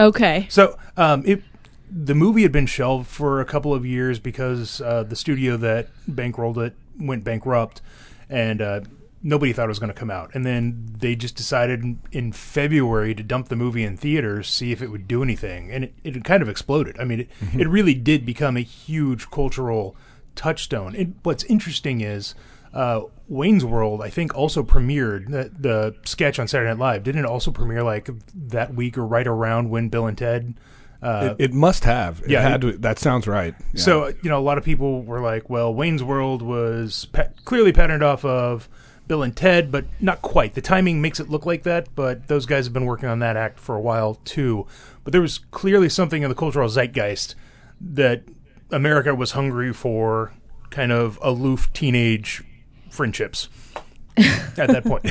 Okay, 0.00 0.46
So 0.50 0.78
um, 0.96 1.22
it 1.26 1.42
the 1.90 2.14
movie 2.14 2.42
had 2.42 2.52
been 2.52 2.66
shelved 2.66 3.06
for 3.08 3.40
a 3.40 3.44
couple 3.44 3.72
of 3.72 3.86
years 3.86 4.18
because 4.18 4.80
uh, 4.82 5.02
the 5.04 5.16
studio 5.16 5.56
that 5.56 5.88
bankrolled 6.08 6.58
it 6.64 6.74
went 6.98 7.24
bankrupt, 7.24 7.80
and 8.28 8.60
uh, 8.60 8.80
nobody 9.22 9.52
thought 9.52 9.64
it 9.64 9.68
was 9.68 9.78
going 9.78 9.92
to 9.92 9.98
come 9.98 10.10
out. 10.10 10.30
And 10.34 10.44
then 10.44 10.86
they 10.98 11.16
just 11.16 11.36
decided 11.36 11.82
in, 11.82 12.00
in 12.12 12.32
February 12.32 13.14
to 13.14 13.22
dump 13.22 13.48
the 13.48 13.56
movie 13.56 13.84
in 13.84 13.96
theaters, 13.96 14.48
see 14.48 14.72
if 14.72 14.82
it 14.82 14.90
would 14.90 15.08
do 15.08 15.22
anything, 15.22 15.70
and 15.70 15.84
it, 15.84 15.94
it 16.04 16.24
kind 16.24 16.42
of 16.42 16.48
exploded. 16.48 16.98
I 17.00 17.04
mean, 17.04 17.20
it, 17.20 17.28
it 17.58 17.68
really 17.68 17.94
did 17.94 18.24
become 18.24 18.56
a 18.56 18.60
huge 18.60 19.30
cultural 19.30 19.96
touchstone. 20.34 20.94
It, 20.94 21.08
what's 21.22 21.44
interesting 21.44 22.00
is. 22.00 22.34
Uh, 22.70 23.00
Wayne's 23.28 23.64
World, 23.64 24.02
I 24.02 24.10
think, 24.10 24.34
also 24.36 24.62
premiered 24.62 25.30
the, 25.30 25.50
the 25.58 25.96
sketch 26.04 26.38
on 26.38 26.46
Saturday 26.46 26.68
Night 26.68 26.78
Live. 26.78 27.02
Didn't 27.02 27.24
it 27.24 27.26
also 27.26 27.50
premiere 27.50 27.82
like 27.82 28.10
that 28.34 28.74
week 28.74 28.98
or 28.98 29.06
right 29.06 29.26
around 29.26 29.70
when 29.70 29.88
Bill 29.88 30.06
and 30.06 30.16
Ted 30.16 30.54
uh, 31.02 31.34
It, 31.38 31.44
it 31.44 31.52
must 31.52 31.84
have. 31.84 32.20
It 32.22 32.30
yeah, 32.30 32.42
had 32.42 32.60
to, 32.62 32.72
that 32.78 32.98
sounds 32.98 33.26
right. 33.26 33.54
Yeah. 33.72 33.80
so 33.80 34.08
you 34.08 34.30
know, 34.30 34.38
a 34.38 34.42
lot 34.42 34.58
of 34.58 34.64
people 34.64 35.02
were 35.02 35.20
like, 35.20 35.48
"Well, 35.48 35.72
Wayne's 35.72 36.02
World 36.02 36.42
was 36.42 37.06
pa- 37.06 37.28
clearly 37.44 37.72
patterned 37.72 38.02
off 38.02 38.24
of 38.24 38.68
Bill 39.08 39.22
and 39.22 39.34
Ted, 39.34 39.72
but 39.72 39.86
not 40.00 40.22
quite. 40.22 40.54
The 40.54 40.60
timing 40.60 41.00
makes 41.00 41.18
it 41.18 41.30
look 41.30 41.46
like 41.46 41.62
that, 41.64 41.88
but 41.94 42.28
those 42.28 42.46
guys 42.46 42.66
have 42.66 42.72
been 42.72 42.84
working 42.84 43.08
on 43.08 43.18
that 43.20 43.36
act 43.36 43.58
for 43.58 43.74
a 43.74 43.80
while 43.80 44.16
too. 44.24 44.66
But 45.02 45.12
there 45.12 45.22
was 45.22 45.38
clearly 45.38 45.88
something 45.88 46.22
in 46.22 46.28
the 46.28 46.34
cultural 46.34 46.68
zeitgeist 46.68 47.34
that 47.80 48.24
America 48.70 49.14
was 49.14 49.32
hungry 49.32 49.72
for, 49.72 50.32
kind 50.70 50.92
of 50.92 51.18
aloof 51.22 51.72
teenage 51.72 52.44
friendships 52.90 53.48
at 54.16 54.68
that 54.68 54.84
point. 54.84 55.10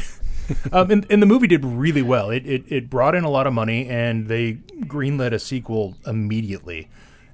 Um, 0.72 0.92
and, 0.92 1.06
and 1.10 1.22
the 1.22 1.26
movie 1.26 1.48
did 1.48 1.66
really 1.66 2.02
well. 2.02 2.30
It, 2.30 2.46
it 2.46 2.64
it 2.68 2.90
brought 2.90 3.16
in 3.16 3.26
a 3.26 3.30
lot 3.30 3.48
of 3.48 3.54
money, 3.54 3.86
and 3.90 4.28
they 4.28 4.54
greenlit 4.86 5.34
a 5.34 5.40
sequel 5.40 5.98
immediately. 6.06 6.90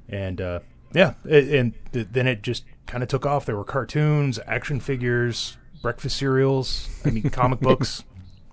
And 0.09 0.41
uh, 0.41 0.59
yeah, 0.93 1.13
it, 1.23 1.47
and 1.49 1.73
th- 1.91 2.07
then 2.11 2.25
it 2.25 2.41
just 2.41 2.63
kind 2.87 3.03
of 3.03 3.09
took 3.09 3.25
off. 3.25 3.45
There 3.45 3.55
were 3.55 3.63
cartoons, 3.63 4.39
action 4.47 4.79
figures, 4.79 5.57
breakfast 5.83 6.17
cereals. 6.17 6.89
I 7.05 7.11
mean, 7.11 7.29
comic 7.29 7.59
books. 7.61 8.03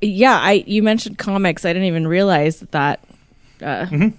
yeah. 0.02 0.38
I 0.38 0.64
you 0.66 0.82
mentioned 0.82 1.16
comics. 1.16 1.64
I 1.64 1.72
didn't 1.72 1.88
even 1.88 2.06
realize 2.06 2.60
that 2.60 2.70
that 2.72 3.00
uh, 3.62 4.10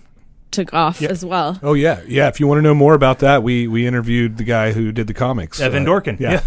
took 0.50 0.74
off 0.74 1.01
as 1.03 1.24
well. 1.24 1.60
Oh 1.62 1.74
yeah, 1.74 2.01
yeah. 2.08 2.27
If 2.27 2.39
you 2.39 2.48
want 2.48 2.58
to 2.58 2.63
know 2.63 2.74
more 2.74 2.96
about 2.96 3.20
that, 3.20 3.44
we 3.44 3.68
we 3.68 3.86
interviewed 3.86 4.38
the 4.38 4.44
guy 4.44 4.72
who 4.72 4.91
did 4.91 5.06
the 5.06 5.13
comics, 5.13 5.60
Evan 5.60 5.88
uh, 5.88 5.91
Dorkin. 5.91 6.20
Yeah, 6.20 6.41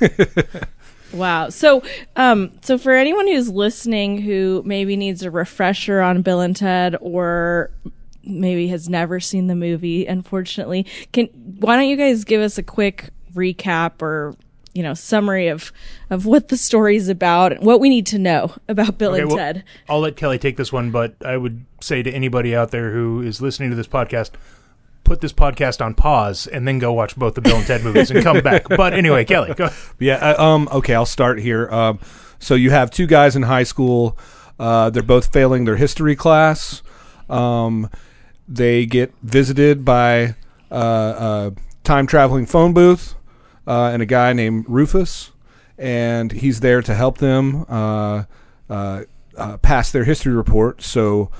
Wow. 1.12 1.50
So, 1.50 1.82
um, 2.16 2.50
so 2.62 2.78
for 2.78 2.92
anyone 2.92 3.26
who's 3.28 3.48
listening 3.48 4.20
who 4.20 4.62
maybe 4.66 4.96
needs 4.96 5.22
a 5.22 5.30
refresher 5.30 6.00
on 6.00 6.22
Bill 6.22 6.40
and 6.40 6.54
Ted 6.54 6.96
or 7.00 7.70
maybe 8.24 8.66
has 8.68 8.88
never 8.88 9.20
seen 9.20 9.46
the 9.46 9.54
movie, 9.54 10.04
unfortunately, 10.06 10.84
can 11.12 11.26
why 11.60 11.76
don't 11.76 11.88
you 11.88 11.96
guys 11.96 12.24
give 12.24 12.40
us 12.42 12.58
a 12.58 12.62
quick 12.62 13.10
recap 13.34 14.02
or 14.02 14.34
you 14.76 14.82
know 14.82 14.94
summary 14.94 15.48
of 15.48 15.72
of 16.10 16.26
what 16.26 16.48
the 16.48 16.56
story 16.56 16.96
is 16.96 17.08
about 17.08 17.52
and 17.52 17.64
what 17.64 17.80
we 17.80 17.88
need 17.88 18.06
to 18.06 18.18
know 18.18 18.54
about 18.68 18.98
Bill 18.98 19.12
Okay, 19.12 19.22
and 19.22 19.30
well, 19.30 19.38
Ted. 19.38 19.64
I'll 19.88 20.00
let 20.00 20.16
Kelly 20.16 20.38
take 20.38 20.56
this 20.56 20.72
one, 20.72 20.90
but 20.90 21.14
I 21.24 21.36
would 21.36 21.64
say 21.80 22.02
to 22.02 22.10
anybody 22.10 22.54
out 22.54 22.70
there 22.70 22.92
who 22.92 23.22
is 23.22 23.40
listening 23.40 23.70
to 23.70 23.76
this 23.76 23.88
podcast, 23.88 24.32
put 25.04 25.20
this 25.20 25.32
podcast 25.32 25.84
on 25.84 25.94
pause 25.94 26.46
and 26.46 26.68
then 26.68 26.78
go 26.78 26.92
watch 26.92 27.16
both 27.16 27.34
the 27.34 27.40
Bill 27.40 27.56
and 27.56 27.66
Ted 27.66 27.82
movies 27.82 28.10
and 28.10 28.22
come 28.22 28.40
back. 28.40 28.68
But 28.68 28.92
anyway, 28.92 29.24
Kelly, 29.24 29.54
go. 29.54 29.70
Yeah. 29.98 30.16
Uh, 30.16 30.42
um. 30.42 30.68
Okay. 30.70 30.94
I'll 30.94 31.06
start 31.06 31.40
here. 31.40 31.68
Um. 31.70 31.98
So 32.38 32.54
you 32.54 32.70
have 32.70 32.90
two 32.90 33.06
guys 33.06 33.34
in 33.34 33.42
high 33.42 33.62
school. 33.62 34.18
Uh, 34.58 34.90
they're 34.90 35.02
both 35.02 35.32
failing 35.32 35.64
their 35.64 35.76
history 35.76 36.14
class. 36.14 36.82
Um, 37.28 37.90
they 38.48 38.86
get 38.86 39.12
visited 39.22 39.84
by 39.84 40.34
uh, 40.70 41.52
a 41.52 41.52
time 41.82 42.06
traveling 42.06 42.46
phone 42.46 42.72
booth 42.72 43.15
uh, 43.66 43.90
and 43.92 44.02
a 44.02 44.06
guy 44.06 44.32
named 44.32 44.64
Rufus, 44.68 45.32
and 45.78 46.32
he's 46.32 46.60
there 46.60 46.82
to 46.82 46.94
help 46.94 47.18
them 47.18 47.66
uh, 47.68 48.24
uh, 48.70 49.02
uh, 49.36 49.56
pass 49.58 49.90
their 49.92 50.04
history 50.04 50.32
report 50.32 50.82
so 50.82 51.30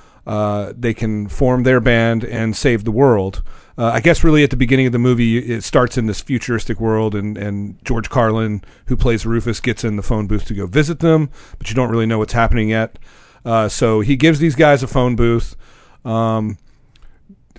they 0.77 0.95
can 0.95 1.29
form 1.29 1.63
their 1.63 1.81
band 1.81 2.25
and 2.25 2.57
save 2.57 2.85
the 2.85 2.91
world. 2.91 3.43
Uh, 3.79 3.91
I 3.93 4.01
guess 4.01 4.25
really 4.25 4.43
at 4.43 4.49
the 4.49 4.57
beginning 4.57 4.87
of 4.87 4.93
the 4.93 4.99
movie, 4.99 5.39
it 5.39 5.63
starts 5.63 5.99
in 5.99 6.07
this 6.07 6.23
futuristic 6.23 6.81
world, 6.81 7.15
and, 7.15 7.37
and 7.37 7.79
George 7.85 8.09
Carlin, 8.09 8.63
who 8.87 8.97
plays 8.97 9.27
Rufus, 9.27 9.61
gets 9.61 9.85
in 9.85 9.97
the 9.97 10.03
phone 10.03 10.27
booth 10.27 10.47
to 10.47 10.55
go 10.55 10.67
visit 10.67 11.01
them, 11.01 11.31
but 11.59 11.69
you 11.69 11.75
don't 11.75 11.91
really 11.91 12.07
know 12.07 12.19
what's 12.19 12.33
happening 12.33 12.71
yet. 12.71 12.99
Uh, 13.45 13.69
so 13.69 14.01
he 14.01 14.17
gives 14.17 14.39
these 14.39 14.57
guys 14.57 14.83
a 14.83 14.87
phone 14.87 15.15
booth. 15.15 15.57
Um, 16.07 16.57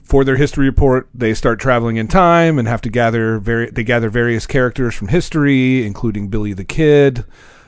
for 0.07 0.23
their 0.23 0.37
history 0.37 0.65
report, 0.65 1.09
they 1.13 1.33
start 1.33 1.59
traveling 1.59 1.97
in 1.97 2.07
time 2.07 2.57
and 2.57 2.65
have 2.65 2.81
to 2.81 2.89
gather 2.89 3.39
vari- 3.39 3.69
they 3.69 3.83
gather 3.83 4.09
various 4.09 4.47
characters 4.47 4.95
from 4.95 5.09
history, 5.09 5.85
including 5.85 6.29
Billy 6.29 6.53
the 6.53 6.63
Kid, 6.63 7.25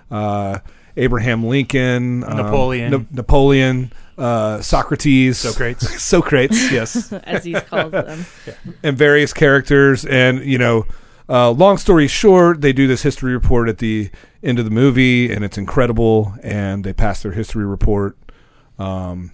uh, 0.09 0.59
Abraham 0.95 1.45
Lincoln, 1.45 2.23
um, 2.23 2.37
Napoleon. 2.37 2.91
Na- 2.91 3.03
Napoleon, 3.11 3.91
uh, 4.17 4.61
Socrates, 4.61 5.37
Socrates. 5.37 6.01
Socrates, 6.01 6.71
yes, 6.71 7.11
as 7.25 7.43
he's 7.43 7.59
called 7.59 7.91
them. 7.91 8.25
and 8.83 8.97
various 8.97 9.33
characters. 9.33 10.05
And 10.05 10.39
you 10.45 10.57
know, 10.57 10.85
uh, 11.27 11.51
long 11.51 11.77
story 11.77 12.07
short, 12.07 12.61
they 12.61 12.71
do 12.71 12.87
this 12.87 13.03
history 13.03 13.33
report 13.33 13.67
at 13.67 13.79
the 13.79 14.11
end 14.41 14.59
of 14.59 14.65
the 14.65 14.71
movie, 14.71 15.29
and 15.29 15.43
it's 15.43 15.57
incredible. 15.57 16.35
And 16.41 16.85
they 16.85 16.93
pass 16.93 17.21
their 17.21 17.33
history 17.33 17.65
report, 17.65 18.17
um, 18.77 19.33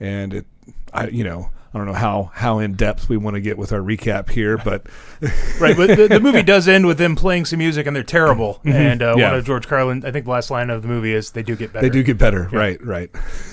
and 0.00 0.32
it, 0.32 0.46
I, 0.94 1.08
you 1.08 1.24
know. 1.24 1.50
I 1.74 1.78
don't 1.78 1.86
know 1.86 1.94
how, 1.94 2.30
how 2.34 2.58
in 2.58 2.74
depth 2.74 3.08
we 3.08 3.16
want 3.16 3.34
to 3.34 3.40
get 3.40 3.56
with 3.56 3.72
our 3.72 3.80
recap 3.80 4.28
here, 4.28 4.58
but 4.58 4.86
Right, 5.60 5.74
but 5.76 5.96
the, 5.96 6.06
the 6.08 6.20
movie 6.20 6.42
does 6.42 6.68
end 6.68 6.86
with 6.86 6.98
them 6.98 7.16
playing 7.16 7.46
some 7.46 7.60
music, 7.60 7.86
and 7.86 7.96
they're 7.96 8.02
terrible. 8.02 8.60
And 8.64 9.00
uh, 9.02 9.12
Mm-hmm. 9.12 9.18
Yeah. 9.20 9.30
one 9.30 9.38
of 9.38 9.44
George 9.46 9.66
Carlin, 9.66 10.04
I 10.04 10.10
think 10.10 10.26
the 10.26 10.30
last 10.32 10.50
line 10.50 10.68
of 10.68 10.82
the 10.82 10.88
movie 10.88 11.14
is, 11.14 11.30
"They 11.30 11.42
do 11.42 11.56
get 11.56 11.72
better." 11.72 11.86
they 11.88 11.90
do 11.92 12.02
get 12.02 12.18
better. 12.18 12.48
Right, 12.52 12.82
right. 12.84 13.10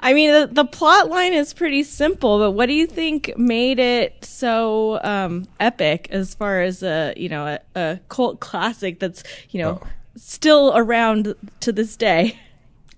I 0.00 0.14
mean, 0.14 0.30
the, 0.32 0.48
the 0.50 0.64
plot 0.64 1.10
line 1.10 1.34
is 1.34 1.52
pretty 1.52 1.82
simple, 1.82 2.38
but 2.38 2.52
what 2.52 2.66
do 2.66 2.72
you 2.72 2.86
think 2.86 3.32
made 3.36 3.78
it 3.78 4.24
so 4.24 4.98
um, 5.04 5.46
epic 5.58 6.08
as 6.10 6.34
far 6.34 6.62
as 6.62 6.82
a 6.82 7.12
you 7.16 7.28
know 7.28 7.46
a, 7.46 7.58
a 7.78 8.00
cult 8.08 8.40
classic 8.40 8.98
that's 9.00 9.22
you 9.50 9.60
know 9.60 9.80
Oh. 9.82 9.86
still 10.16 10.72
around 10.74 11.34
to 11.60 11.72
this 11.72 11.96
day? 11.96 12.38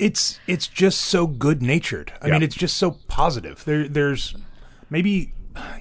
It's 0.03 0.41
it's 0.47 0.67
just 0.67 1.01
so 1.01 1.27
good 1.27 1.63
natured. 1.63 2.13
I 2.21 2.27
Yeah. 2.27 2.33
mean, 2.35 2.43
it's 2.43 2.55
just 2.57 2.77
so 2.77 2.93
positive. 3.09 3.65
There, 3.65 3.87
there's 3.89 4.35
maybe 4.91 5.33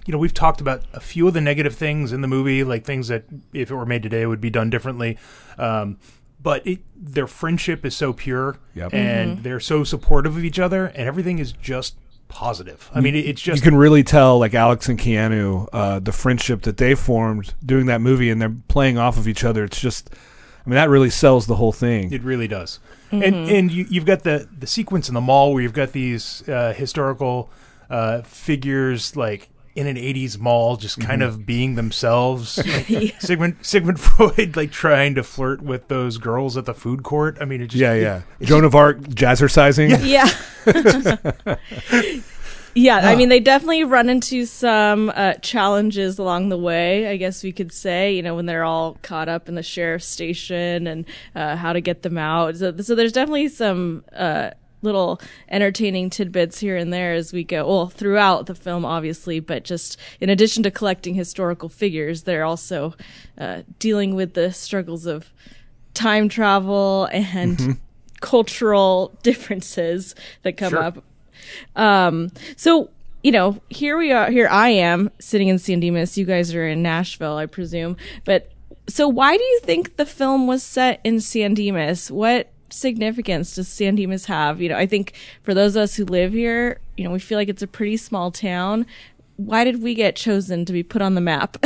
you 0.05 0.11
know 0.11 0.17
we've 0.17 0.33
talked 0.33 0.61
about 0.61 0.83
a 0.93 0.99
few 0.99 1.27
of 1.27 1.33
the 1.33 1.41
negative 1.41 1.75
things 1.75 2.11
in 2.13 2.21
the 2.21 2.27
movie, 2.27 2.63
like 2.63 2.85
things 2.85 3.07
that 3.07 3.23
if 3.53 3.71
it 3.71 3.75
were 3.75 3.85
made 3.85 4.03
today 4.03 4.25
would 4.25 4.41
be 4.41 4.49
done 4.49 4.69
differently. 4.69 5.17
Um, 5.57 5.97
but 6.43 6.65
it, 6.65 6.79
their 6.95 7.27
friendship 7.27 7.85
is 7.85 7.95
so 7.95 8.13
pure, 8.13 8.57
Yep. 8.73 8.93
and 8.95 9.43
they're 9.43 9.59
so 9.59 9.83
supportive 9.83 10.37
of 10.37 10.43
each 10.43 10.57
other, 10.59 10.87
and 10.87 11.07
everything 11.07 11.37
is 11.37 11.51
just 11.51 11.95
positive. 12.29 12.89
I 12.95 12.99
mean, 13.01 13.13
it's 13.15 13.41
just 13.41 13.57
You 13.63 13.69
can 13.69 13.77
really 13.77 14.03
tell, 14.03 14.39
like 14.39 14.55
Alex 14.55 14.89
and 14.89 14.97
Keanu, 14.97 15.67
uh, 15.71 15.99
the 15.99 16.11
friendship 16.11 16.63
that 16.63 16.77
they 16.77 16.95
formed 16.95 17.53
doing 17.63 17.85
that 17.87 18.01
movie, 18.01 18.29
and 18.31 18.41
they're 18.41 18.55
playing 18.69 18.97
off 18.97 19.17
of 19.17 19.27
each 19.27 19.43
other. 19.43 19.63
It's 19.65 19.79
just, 19.79 20.09
I 20.65 20.69
mean, 20.69 20.75
that 20.75 20.89
really 20.89 21.09
sells 21.11 21.45
the 21.45 21.55
whole 21.57 21.73
thing. 21.73 22.11
It 22.11 22.23
really 22.23 22.47
does. 22.47 22.79
And 23.11 23.35
and 23.35 23.71
you, 23.71 23.85
you've 23.89 24.05
got 24.05 24.23
the 24.23 24.47
the 24.57 24.67
sequence 24.67 25.07
in 25.07 25.13
the 25.13 25.21
mall 25.21 25.53
where 25.53 25.61
you've 25.61 25.73
got 25.73 25.91
these 25.91 26.47
uh, 26.47 26.73
historical 26.73 27.49
uh, 27.89 28.21
figures 28.21 29.15
like 29.15 29.49
in 29.73 29.87
an 29.87 29.95
80s 29.95 30.37
mall 30.37 30.75
just 30.75 30.99
kind 30.99 31.23
of 31.23 31.45
being 31.45 31.75
themselves 31.75 32.57
like 32.89 33.15
Sigmund 33.19 33.55
Sigmund 33.61 33.99
Freud 34.01 34.57
like 34.57 34.71
trying 34.71 35.15
to 35.15 35.23
flirt 35.23 35.61
with 35.61 35.87
those 35.87 36.17
girls 36.17 36.57
at 36.57 36.65
the 36.65 36.73
food 36.73 37.03
court 37.03 37.37
I 37.39 37.45
mean 37.45 37.61
it 37.61 37.67
just 37.67 37.81
yeah, 37.81 37.93
yeah. 37.93 38.21
Joan 38.41 38.65
of 38.65 38.75
Arc 38.75 38.99
jazzercising. 38.99 39.89
Yeah. 40.05 40.29
yeah, 40.65 41.55
I 43.11 43.15
mean, 43.15 43.29
they 43.29 43.39
definitely 43.39 43.83
run 43.83 44.07
into 44.09 44.45
some 44.45 45.11
uh, 45.13 45.33
challenges 45.35 46.17
along 46.19 46.49
the 46.49 46.57
way, 46.57 47.07
I 47.07 47.17
guess 47.17 47.43
we 47.43 47.51
could 47.51 47.73
say, 47.73 48.15
you 48.15 48.21
know, 48.21 48.35
when 48.35 48.45
they're 48.45 48.63
all 48.63 48.97
caught 49.01 49.27
up 49.27 49.49
in 49.49 49.55
the 49.55 49.63
sheriff's 49.63 50.05
station 50.05 50.87
and 50.87 51.05
uh, 51.35 51.55
how 51.57 51.73
to 51.73 51.81
get 51.81 52.01
them 52.03 52.17
out. 52.17 52.55
So, 52.57 52.75
so 52.77 52.95
there's 52.95 53.11
definitely 53.11 53.49
some 53.49 54.05
uh, 54.13 54.51
little 54.81 55.19
entertaining 55.49 56.09
tidbits 56.09 56.59
here 56.59 56.77
and 56.77 56.93
there 56.93 57.13
as 57.13 57.33
we 57.33 57.43
go, 57.43 57.67
well, 57.67 57.87
throughout 57.87 58.45
the 58.45 58.55
film, 58.55 58.85
obviously, 58.85 59.39
but 59.39 59.63
just 59.63 59.97
in 60.19 60.29
addition 60.29 60.63
to 60.63 60.71
collecting 60.71 61.13
historical 61.13 61.69
figures, 61.69 62.23
they're 62.23 62.45
also 62.45 62.93
uh, 63.37 63.63
dealing 63.79 64.15
with 64.15 64.33
the 64.33 64.51
struggles 64.53 65.05
of 65.05 65.31
time 65.93 66.29
travel 66.29 67.09
and 67.11 67.77
cultural 68.21 69.17
differences 69.23 70.15
that 70.43 70.55
come 70.57 70.71
Sure. 70.71 70.83
up. 70.83 71.03
Um, 71.75 72.31
so 72.55 72.89
you 73.23 73.31
know, 73.31 73.61
here 73.69 73.97
we 73.97 74.11
are. 74.11 74.31
Here 74.31 74.47
I 74.49 74.69
am 74.69 75.11
sitting 75.19 75.47
in 75.47 75.59
San 75.59 75.79
Dimas. 75.79 76.17
You 76.17 76.25
guys 76.25 76.53
are 76.55 76.67
in 76.67 76.81
Nashville, 76.81 77.37
I 77.37 77.45
presume. 77.45 77.97
But 78.25 78.51
so, 78.87 79.07
why 79.07 79.37
do 79.37 79.43
you 79.43 79.59
think 79.63 79.97
the 79.97 80.05
film 80.05 80.47
was 80.47 80.63
set 80.63 80.99
in 81.03 81.19
San 81.21 81.53
Dimas? 81.53 82.09
What 82.09 82.51
significance 82.69 83.55
does 83.55 83.67
San 83.67 83.95
Dimas 83.95 84.25
have? 84.25 84.61
You 84.61 84.69
know, 84.69 84.77
I 84.77 84.87
think 84.87 85.13
for 85.43 85.53
those 85.53 85.75
of 85.75 85.83
us 85.83 85.95
who 85.95 86.05
live 86.05 86.33
here, 86.33 86.79
you 86.97 87.03
know, 87.03 87.11
we 87.11 87.19
feel 87.19 87.37
like 87.37 87.49
it's 87.49 87.61
a 87.61 87.67
pretty 87.67 87.97
small 87.97 88.31
town. 88.31 88.85
Why 89.37 89.63
did 89.63 89.81
we 89.81 89.93
get 89.93 90.15
chosen 90.15 90.65
to 90.65 90.73
be 90.73 90.83
put 90.83 91.01
on 91.01 91.15
the 91.15 91.21
map? 91.21 91.63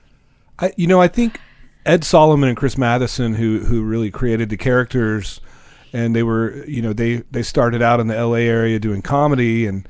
I, 0.58 0.72
you 0.76 0.86
know, 0.86 1.00
I 1.00 1.08
think 1.08 1.40
Ed 1.86 2.04
Solomon 2.04 2.48
and 2.48 2.58
Chris 2.58 2.76
Matheson, 2.76 3.34
who 3.34 3.60
who 3.60 3.82
really 3.82 4.10
created 4.10 4.50
the 4.50 4.58
characters, 4.58 5.40
and 5.92 6.14
they 6.14 6.22
were, 6.22 6.64
you 6.66 6.82
know, 6.82 6.92
they 6.92 7.16
they 7.30 7.42
started 7.42 7.82
out 7.82 8.00
in 8.00 8.06
the 8.06 8.16
L.A. 8.16 8.46
area 8.46 8.78
doing 8.78 9.02
comedy, 9.02 9.66
and 9.66 9.88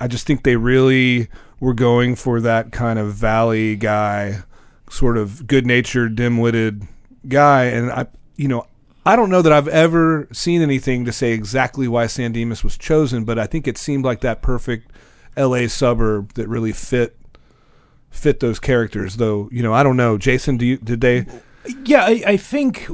I 0.00 0.08
just 0.08 0.26
think 0.26 0.42
they 0.42 0.56
really 0.56 1.28
were 1.60 1.74
going 1.74 2.16
for 2.16 2.40
that 2.40 2.72
kind 2.72 2.98
of 2.98 3.14
valley 3.14 3.76
guy, 3.76 4.42
sort 4.90 5.16
of 5.16 5.46
good-natured, 5.46 6.16
dim-witted 6.16 6.86
guy, 7.28 7.64
and 7.64 7.90
I, 7.90 8.06
you 8.36 8.48
know. 8.48 8.66
I 9.04 9.16
don't 9.16 9.30
know 9.30 9.42
that 9.42 9.52
I've 9.52 9.66
ever 9.66 10.28
seen 10.30 10.62
anything 10.62 11.06
to 11.06 11.12
say 11.12 11.32
exactly 11.32 11.88
why 11.88 12.06
San 12.06 12.30
Dimas 12.30 12.62
was 12.62 12.78
chosen, 12.78 13.24
but 13.24 13.36
I 13.36 13.48
think 13.48 13.66
it 13.66 13.76
seemed 13.76 14.04
like 14.04 14.20
that 14.20 14.42
perfect 14.42 14.92
LA 15.36 15.66
suburb 15.66 16.34
that 16.34 16.46
really 16.46 16.70
fit 16.70 17.16
fit 18.12 18.40
those 18.40 18.60
characters 18.60 19.16
though 19.16 19.48
you 19.50 19.62
know 19.62 19.72
i 19.72 19.82
don't 19.82 19.96
know 19.96 20.18
jason 20.18 20.58
do 20.58 20.66
you 20.66 20.76
did 20.76 21.00
they 21.00 21.26
Yeah, 21.84 22.04
I, 22.04 22.22
I 22.26 22.36
think 22.36 22.86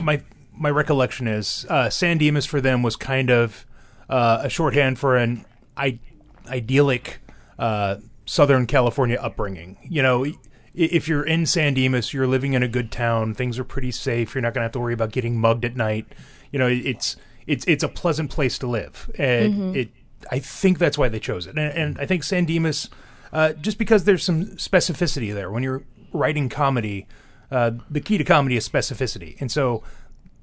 my 0.00 0.20
my 0.58 0.70
recollection 0.70 1.26
is 1.26 1.66
uh, 1.68 1.90
San 1.90 2.18
Dimas 2.18 2.46
for 2.46 2.60
them 2.60 2.82
was 2.82 2.96
kind 2.96 3.30
of 3.30 3.66
uh, 4.08 4.40
a 4.44 4.48
shorthand 4.48 4.98
for 4.98 5.16
an 5.16 5.44
I- 5.76 6.00
idyllic 6.46 7.20
uh, 7.58 7.96
Southern 8.26 8.66
California 8.66 9.18
upbringing. 9.20 9.78
You 9.82 10.02
know, 10.02 10.26
if 10.74 11.08
you're 11.08 11.24
in 11.24 11.46
San 11.46 11.74
Dimas, 11.74 12.12
you're 12.12 12.26
living 12.26 12.54
in 12.54 12.62
a 12.62 12.68
good 12.68 12.90
town. 12.90 13.34
Things 13.34 13.58
are 13.58 13.64
pretty 13.64 13.90
safe. 13.90 14.34
You're 14.34 14.42
not 14.42 14.54
going 14.54 14.60
to 14.60 14.66
have 14.66 14.72
to 14.72 14.80
worry 14.80 14.94
about 14.94 15.12
getting 15.12 15.40
mugged 15.40 15.64
at 15.64 15.76
night. 15.76 16.06
You 16.52 16.58
know, 16.58 16.68
it's 16.68 17.16
it's 17.46 17.64
it's 17.66 17.82
a 17.82 17.88
pleasant 17.88 18.30
place 18.30 18.58
to 18.58 18.66
live. 18.66 19.10
And 19.18 19.76
it 19.76 19.90
I 20.30 20.38
think 20.38 20.78
that's 20.78 20.98
why 20.98 21.08
they 21.08 21.20
chose 21.20 21.46
it. 21.46 21.56
And, 21.56 21.72
and 21.72 21.98
I 21.98 22.06
think 22.06 22.22
San 22.24 22.44
Dimas, 22.44 22.88
uh, 23.32 23.52
just 23.54 23.78
because 23.78 24.04
there's 24.04 24.24
some 24.24 24.46
specificity 24.56 25.32
there 25.32 25.50
when 25.50 25.62
you're 25.62 25.82
writing 26.12 26.48
comedy 26.48 27.06
uh, 27.50 27.72
the 27.90 28.00
key 28.00 28.18
to 28.18 28.24
comedy 28.24 28.56
is 28.56 28.68
specificity. 28.68 29.40
And 29.40 29.50
so 29.50 29.82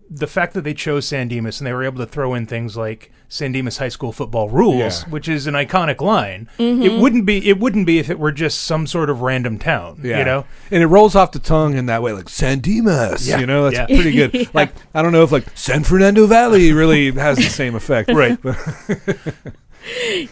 the 0.09 0.27
fact 0.27 0.53
that 0.53 0.61
they 0.61 0.73
chose 0.73 1.07
San 1.07 1.27
Dimas 1.27 1.59
and 1.59 1.67
they 1.67 1.73
were 1.73 1.83
able 1.83 1.97
to 1.97 2.05
throw 2.05 2.33
in 2.33 2.45
things 2.45 2.77
like 2.77 3.11
San 3.27 3.51
Dimas 3.51 3.79
High 3.79 3.89
School 3.89 4.11
football 4.11 4.49
rules, 4.49 5.03
Yeah. 5.03 5.09
which 5.09 5.27
is 5.27 5.47
an 5.47 5.55
iconic 5.55 5.99
line, 5.99 6.47
it 6.59 6.61
mm-hmm. 6.61 7.01
wouldn't 7.01 7.25
be 7.25 7.49
it 7.49 7.59
wouldn't 7.59 7.87
be 7.87 7.97
if 7.97 8.09
it 8.09 8.19
were 8.19 8.31
just 8.31 8.61
some 8.61 8.85
sort 8.85 9.09
of 9.09 9.21
random 9.21 9.57
town. 9.57 9.99
yeah. 10.03 10.19
You 10.19 10.25
know? 10.25 10.45
and 10.71 10.83
it 10.83 10.87
rolls 10.87 11.15
off 11.15 11.31
the 11.31 11.39
tongue 11.39 11.75
in 11.75 11.87
that 11.87 12.01
way 12.01 12.11
like 12.13 12.29
san 12.29 12.59
dimas 12.59 13.27
Yeah, 13.27 13.39
you 13.39 13.45
know 13.45 13.69
that's 13.69 13.89
yeah. 13.89 14.01
pretty 14.01 14.11
good 14.13 14.49
like 14.53 14.71
i 14.93 15.01
don't 15.01 15.11
know 15.11 15.23
if 15.23 15.31
like 15.31 15.45
san 15.55 15.83
fernando 15.83 16.25
valley 16.27 16.71
really 16.73 17.11
has 17.11 17.37
the 17.37 17.43
same 17.43 17.75
effect 17.75 18.09
Right. 18.11 18.37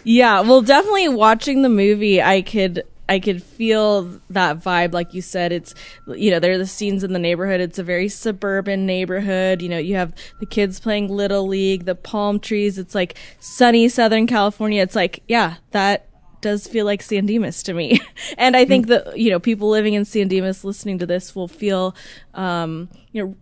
Yeah, 0.03 0.41
well, 0.41 0.61
definitely 0.61 1.09
watching 1.09 1.61
the 1.61 1.69
movie, 1.69 2.21
I 2.21 2.41
could 2.41 2.83
I 3.09 3.19
could 3.19 3.43
feel 3.43 4.21
that 4.29 4.59
vibe, 4.59 4.93
like 4.93 5.13
you 5.13 5.21
said. 5.21 5.51
It's 5.51 5.75
you 6.07 6.31
know 6.31 6.39
there 6.39 6.53
are 6.53 6.57
the 6.57 6.65
scenes 6.65 7.03
in 7.03 7.13
the 7.13 7.19
neighborhood. 7.19 7.59
It's 7.59 7.79
a 7.79 7.83
very 7.83 8.09
suburban 8.09 8.85
neighborhood. 8.85 9.61
You 9.61 9.69
know 9.69 9.77
you 9.77 9.95
have 9.95 10.13
the 10.39 10.45
kids 10.45 10.79
playing 10.79 11.09
little 11.09 11.47
league, 11.47 11.85
the 11.85 11.95
palm 11.95 12.39
trees. 12.39 12.77
It's 12.77 12.95
like 12.95 13.17
sunny 13.39 13.89
Southern 13.89 14.27
California. 14.27 14.81
It's 14.81 14.95
like 14.95 15.23
yeah, 15.27 15.55
that 15.71 16.07
does 16.43 16.67
feel 16.67 16.85
like 16.85 17.01
San 17.01 17.25
Dimas 17.25 17.63
to 17.63 17.73
me. 17.73 17.99
and 18.37 18.55
I 18.55 18.65
think 18.65 18.87
that 18.87 19.17
you 19.17 19.31
know 19.31 19.39
people 19.39 19.69
living 19.69 19.95
in 19.95 20.05
San 20.05 20.27
Dimas 20.27 20.63
listening 20.63 20.99
to 20.99 21.05
this 21.05 21.35
will 21.35 21.47
feel 21.47 21.95
um, 22.33 22.89
you 23.11 23.23
know 23.23 23.35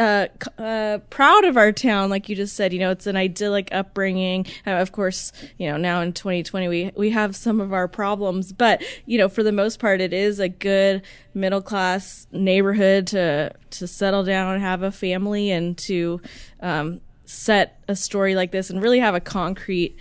uh, 0.00 0.26
uh, 0.58 0.98
proud 1.10 1.44
of 1.44 1.56
our 1.56 1.72
town, 1.72 2.10
like 2.10 2.28
you 2.28 2.36
just 2.36 2.56
said. 2.56 2.72
You 2.72 2.80
know, 2.80 2.90
it's 2.90 3.06
an 3.06 3.16
idyllic 3.16 3.68
upbringing. 3.72 4.46
Uh, 4.66 4.72
of 4.72 4.92
course, 4.92 5.32
you 5.58 5.68
know 5.70 5.76
now 5.76 6.00
in 6.00 6.12
2020 6.12 6.68
we 6.68 6.90
we 6.96 7.10
have 7.10 7.36
some 7.36 7.60
of 7.60 7.72
our 7.72 7.88
problems, 7.88 8.52
but 8.52 8.82
you 9.06 9.18
know 9.18 9.28
for 9.28 9.42
the 9.42 9.52
most 9.52 9.78
part 9.78 10.00
it 10.00 10.12
is 10.12 10.40
a 10.40 10.48
good 10.48 11.02
middle 11.32 11.62
class 11.62 12.26
neighborhood 12.32 13.06
to 13.08 13.52
to 13.70 13.86
settle 13.86 14.24
down 14.24 14.54
and 14.54 14.62
have 14.62 14.82
a 14.82 14.90
family 14.90 15.50
and 15.50 15.78
to 15.78 16.20
um, 16.60 17.00
set 17.24 17.80
a 17.88 17.96
story 17.96 18.34
like 18.34 18.50
this 18.50 18.70
and 18.70 18.82
really 18.82 18.98
have 18.98 19.14
a 19.14 19.20
concrete 19.20 19.96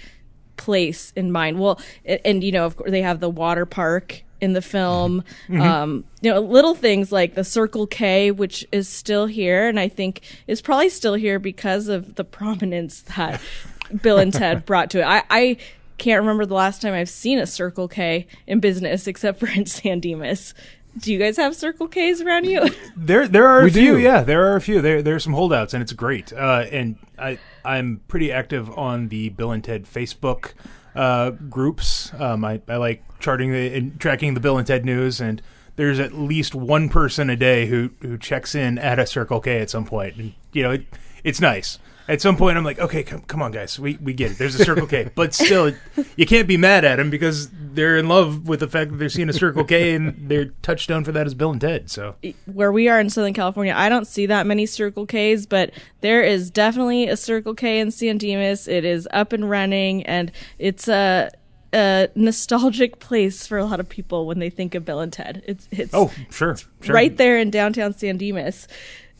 place 0.58 1.12
in 1.16 1.32
mind. 1.32 1.60
Well, 1.60 1.80
a- 2.06 2.26
and 2.26 2.44
you 2.44 2.52
know, 2.52 2.66
of 2.66 2.78
course, 2.78 2.92
they 2.92 3.02
have 3.02 3.20
the 3.20 3.30
water 3.30 3.66
park 3.66 4.24
in 4.44 4.54
the 4.54 4.62
film. 4.62 5.24
Um, 5.50 6.04
you 6.22 6.30
know, 6.32 6.40
little 6.42 6.76
things 6.76 7.12
like 7.12 7.34
the 7.36 7.44
Circle 7.44 7.88
K, 7.88 8.32
which 8.32 8.66
is 8.72 8.88
still 8.90 9.26
here, 9.26 9.68
and 9.68 9.80
I 9.80 9.88
think 9.88 10.22
is 10.48 10.62
probably 10.62 10.90
still 10.90 11.14
here 11.16 11.40
because 11.40 11.88
of 11.88 12.16
the 12.16 12.24
prominence 12.24 13.02
that 13.16 13.42
Bill 14.02 14.18
and 14.18 14.34
Ted 14.34 14.66
brought 14.66 14.90
to 14.92 15.00
it. 15.00 15.06
I, 15.06 15.24
I 15.30 15.58
can't 15.98 16.22
remember 16.22 16.46
the 16.46 16.56
last 16.56 16.82
time 16.82 16.94
I've 16.94 17.10
seen 17.10 17.40
a 17.40 17.48
Circle 17.48 17.88
K 17.88 18.28
in 18.48 18.60
business 18.60 19.08
except 19.08 19.40
for 19.40 19.48
in 19.48 19.66
San 19.66 20.00
Dimas. 20.02 20.54
Do 20.98 21.12
you 21.12 21.18
guys 21.18 21.38
have 21.38 21.56
Circle 21.56 21.88
Ks 21.88 22.22
around 22.22 22.46
you? 22.46 22.70
There, 22.96 23.28
there 23.28 23.48
are 23.48 23.64
We 23.64 23.70
a 23.70 23.74
few. 23.74 23.94
do. 23.96 24.00
Yeah, 24.00 24.22
there 24.24 24.46
are 24.52 24.56
a 24.56 24.62
few. 24.62 24.80
There, 24.82 25.02
there 25.02 25.16
are 25.16 25.20
some 25.20 25.34
holdouts, 25.34 25.74
and 25.74 25.82
it's 25.82 25.94
great. 25.94 26.32
Uh, 26.32 26.66
and 26.72 26.98
I, 27.18 27.40
I'm 27.66 28.02
pretty 28.08 28.32
active 28.32 28.70
on 28.78 29.08
the 29.10 29.30
Bill 29.30 29.52
and 29.52 29.64
Ted 29.64 29.86
Facebook 29.86 30.54
uh, 30.96 31.32
groups. 31.32 32.12
Um, 32.20 32.46
I, 32.46 32.62
I 32.68 32.78
like 32.78 33.04
charting 33.20 33.52
the 33.52 33.74
and 33.76 34.00
tracking 34.00 34.34
the 34.34 34.40
Bill 34.40 34.58
and 34.58 34.68
Ted 34.68 34.86
news, 34.86 35.22
and 35.22 35.42
there's 35.76 36.00
at 36.00 36.14
least 36.14 36.54
one 36.54 36.90
person 36.90 37.30
a 37.30 37.36
day 37.36 37.68
who 37.68 37.92
who 38.02 38.18
checks 38.18 38.56
in 38.56 38.78
at 38.78 39.00
a 39.00 39.06
Circle 39.06 39.42
K 39.42 39.60
at 39.60 39.70
some 39.70 39.86
point, 39.86 40.16
and 40.18 40.34
you 40.52 40.64
know, 40.64 40.72
it, 40.72 40.86
it's 41.24 41.42
nice. 41.42 41.80
At 42.08 42.22
some 42.22 42.36
point, 42.36 42.58
I'm 42.58 42.64
like, 42.66 42.80
okay, 42.80 43.02
come, 43.04 43.22
come 43.22 43.42
on, 43.42 43.52
guys, 43.52 43.80
we, 43.80 43.98
we 44.02 44.14
get 44.14 44.32
it. 44.32 44.38
There's 44.38 44.56
a 44.60 44.66
Circle 44.66 44.88
K, 44.88 45.10
but 45.16 45.34
still, 45.34 45.72
you 46.18 46.26
can't 46.26 46.48
be 46.48 46.58
mad 46.58 46.84
at 46.84 46.98
them 46.98 47.10
because 47.10 47.50
they're 47.52 47.98
in 47.98 48.08
love 48.10 48.48
with 48.48 48.60
the 48.60 48.68
fact 48.68 48.92
that 48.92 48.98
they're 48.98 49.08
seeing 49.10 49.30
a 49.30 49.34
Circle 49.34 49.64
K, 49.64 49.94
and 49.96 50.30
their 50.30 50.46
touchstone 50.62 51.04
for 51.06 51.12
that 51.14 51.26
is 51.28 51.34
Bill 51.34 51.52
and 51.52 51.62
Ted. 51.62 51.90
So 51.90 52.16
where 52.46 52.72
we 52.74 52.90
are 52.90 53.00
in 53.00 53.10
Southern 53.10 53.34
California, 53.34 53.74
I 53.76 53.88
don't 53.90 54.06
see 54.06 54.26
that 54.26 54.46
many 54.46 54.66
Circle 54.66 55.06
Ks, 55.08 55.46
but 55.46 55.72
there 56.02 56.22
is 56.24 56.52
definitely 56.52 57.08
a 57.08 57.16
Circle 57.16 57.56
K 57.56 57.80
in 57.80 57.90
San 57.92 58.18
Dimas. 58.18 58.68
It 58.68 58.84
is 58.84 59.08
up 59.12 59.32
and 59.32 59.50
running, 59.50 60.04
and 60.04 60.32
it's 60.60 60.88
a, 60.90 61.32
a 61.74 62.10
nostalgic 62.16 63.00
place 63.00 63.48
for 63.48 63.58
a 63.58 63.66
lot 63.66 63.80
of 63.80 63.88
people 63.88 64.28
when 64.28 64.40
they 64.40 64.50
think 64.50 64.76
of 64.76 64.84
Bill 64.84 65.00
and 65.00 65.12
Ted. 65.14 65.42
It's 65.48 65.68
it's 65.72 65.94
Oh, 65.94 66.12
sure, 66.30 66.58
sure. 66.82 66.94
right 66.94 67.16
there 67.16 67.38
in 67.40 67.50
downtown 67.50 67.94
San 67.94 68.18
Dimas. 68.18 68.68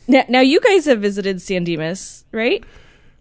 Now, 0.08 0.24
now 0.28 0.40
you 0.42 0.60
guys 0.60 0.86
have 0.86 1.02
visited 1.02 1.42
San 1.42 1.64
Dimas, 1.64 2.26
right? 2.32 2.64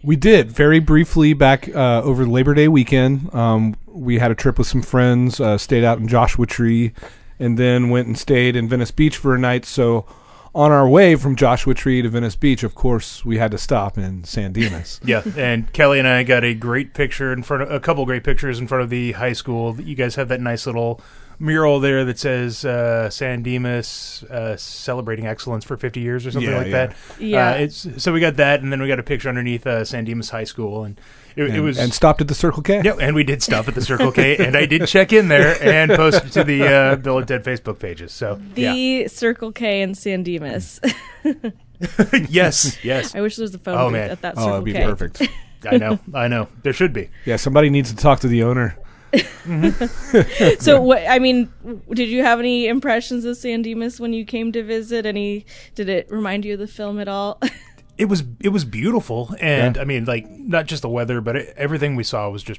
We 0.02 0.16
did 0.16 0.50
very 0.50 0.80
briefly 0.80 1.32
back 1.32 1.68
uh, 1.68 2.02
over 2.02 2.26
Labor 2.26 2.54
Day 2.54 2.66
weekend. 2.66 3.32
Um, 3.34 3.76
we 3.86 4.18
had 4.18 4.30
a 4.30 4.34
trip 4.34 4.58
with 4.58 4.66
some 4.66 4.82
friends, 4.82 5.38
uh, 5.38 5.58
stayed 5.58 5.84
out 5.84 5.98
in 5.98 6.08
Joshua 6.08 6.46
Tree, 6.46 6.92
and 7.38 7.56
then 7.58 7.88
went 7.88 8.08
and 8.08 8.18
stayed 8.18 8.56
in 8.56 8.68
Venice 8.68 8.90
Beach 8.90 9.16
for 9.16 9.34
a 9.34 9.38
night. 9.38 9.64
So, 9.64 10.06
on 10.54 10.70
our 10.70 10.86
way 10.88 11.14
from 11.14 11.36
Joshua 11.36 11.72
Tree 11.72 12.02
to 12.02 12.08
Venice 12.08 12.36
Beach, 12.36 12.62
of 12.62 12.74
course, 12.74 13.24
we 13.24 13.38
had 13.38 13.52
to 13.52 13.58
stop 13.58 13.96
in 13.96 14.24
San 14.24 14.52
Dimas. 14.52 15.00
Yeah, 15.04 15.22
and 15.36 15.72
Kelly 15.72 15.98
and 15.98 16.08
I 16.08 16.24
got 16.24 16.44
a 16.44 16.52
great 16.52 16.94
picture 16.94 17.32
in 17.32 17.42
front 17.42 17.62
of 17.62 17.70
a 17.70 17.80
couple 17.80 18.04
great 18.04 18.24
pictures 18.24 18.58
in 18.58 18.66
front 18.66 18.82
of 18.82 18.90
the 18.90 19.12
high 19.12 19.32
school. 19.32 19.80
You 19.80 19.94
guys 19.94 20.16
have 20.16 20.28
that 20.28 20.40
nice 20.40 20.66
little 20.66 21.00
mural 21.38 21.80
there 21.80 22.04
that 22.04 22.18
says 22.18 22.64
uh, 22.64 23.10
San 23.10 23.42
Dimas 23.42 24.22
uh, 24.24 24.56
celebrating 24.56 25.26
excellence 25.26 25.64
for 25.64 25.76
50 25.76 26.00
years 26.00 26.26
or 26.26 26.30
something 26.30 26.50
Yeah, 26.50 26.56
like 26.58 26.66
yeah. 26.68 26.86
that. 26.86 26.96
Yeah. 27.18 27.50
Uh, 27.50 27.54
it's 27.54 27.86
so 28.02 28.12
we 28.12 28.20
got 28.20 28.36
that, 28.36 28.62
and 28.62 28.72
then 28.72 28.80
we 28.80 28.88
got 28.88 28.98
a 28.98 29.02
picture 29.02 29.28
underneath 29.28 29.66
uh, 29.66 29.84
San 29.84 30.04
Dimas 30.04 30.30
High 30.30 30.44
School, 30.44 30.84
and 30.84 31.00
it, 31.34 31.44
and, 31.44 31.56
it 31.56 31.60
was 31.60 31.78
and 31.78 31.92
stopped 31.94 32.20
at 32.20 32.28
the 32.28 32.34
Circle 32.34 32.62
K. 32.62 32.82
Yeah, 32.84 32.96
and 33.00 33.14
we 33.16 33.24
did 33.24 33.42
stop 33.42 33.66
at 33.68 33.74
the 33.74 33.80
Circle 33.82 34.12
K, 34.12 34.36
and 34.44 34.56
I 34.56 34.66
did 34.66 34.86
check 34.86 35.12
in 35.12 35.28
there 35.28 35.56
and 35.62 35.90
post 35.92 36.24
it 36.24 36.32
to 36.32 36.44
the 36.44 36.62
uh, 36.66 36.96
Bill 36.96 37.18
and 37.18 37.26
Ted 37.28 37.42
Facebook 37.44 37.78
pages. 37.78 38.12
So 38.12 38.40
The 38.54 38.62
yeah, 38.62 39.06
Circle 39.08 39.52
K 39.52 39.80
in 39.82 39.94
San 39.94 40.22
Dimas. 40.22 40.80
yes, 42.28 42.82
yes, 42.84 43.14
I 43.14 43.20
wish 43.20 43.36
there 43.36 43.44
was 43.44 43.54
a 43.54 43.58
phone 43.58 43.78
Oh, 43.78 43.84
booth 43.86 43.92
man. 43.92 44.10
at 44.10 44.22
that 44.22 44.34
Oh, 44.36 44.40
Circle 44.40 44.50
that'd 44.52 44.64
be 44.64 44.72
K. 44.72 44.84
perfect. 44.84 45.22
I 45.70 45.76
know, 45.76 45.98
I 46.12 46.26
know. 46.28 46.48
There 46.64 46.72
should 46.72 46.92
be. 46.92 47.08
yeah, 47.24 47.36
somebody 47.36 47.70
needs 47.70 47.90
to 47.90 47.96
talk 47.96 48.20
to 48.20 48.28
the 48.28 48.42
owner. 48.42 48.76
So, 50.58 50.80
what, 50.80 51.02
I 51.08 51.18
mean, 51.18 51.52
did 51.92 52.08
you 52.08 52.22
have 52.22 52.38
any 52.38 52.66
impressions 52.66 53.24
of 53.24 53.36
San 53.36 53.62
Dimas 53.62 53.98
when 54.00 54.12
you 54.12 54.24
came 54.24 54.52
to 54.52 54.62
visit? 54.62 55.06
Any? 55.06 55.46
Did 55.74 55.88
it 55.88 56.10
remind 56.10 56.44
you 56.44 56.54
of 56.54 56.58
the 56.60 56.66
film 56.66 56.98
at 56.98 57.08
all? 57.08 57.38
it 57.98 58.06
was 58.06 58.22
it 58.40 58.48
was 58.48 58.64
beautiful 58.64 59.34
and 59.38 59.76
Yeah. 59.76 59.82
i 59.82 59.84
mean 59.84 60.06
like 60.06 60.26
not 60.30 60.64
just 60.64 60.80
the 60.80 60.88
weather 60.88 61.20
but 61.20 61.36
it, 61.36 61.54
everything 61.58 61.94
we 61.94 62.02
saw 62.02 62.26
was 62.30 62.42
just 62.42 62.58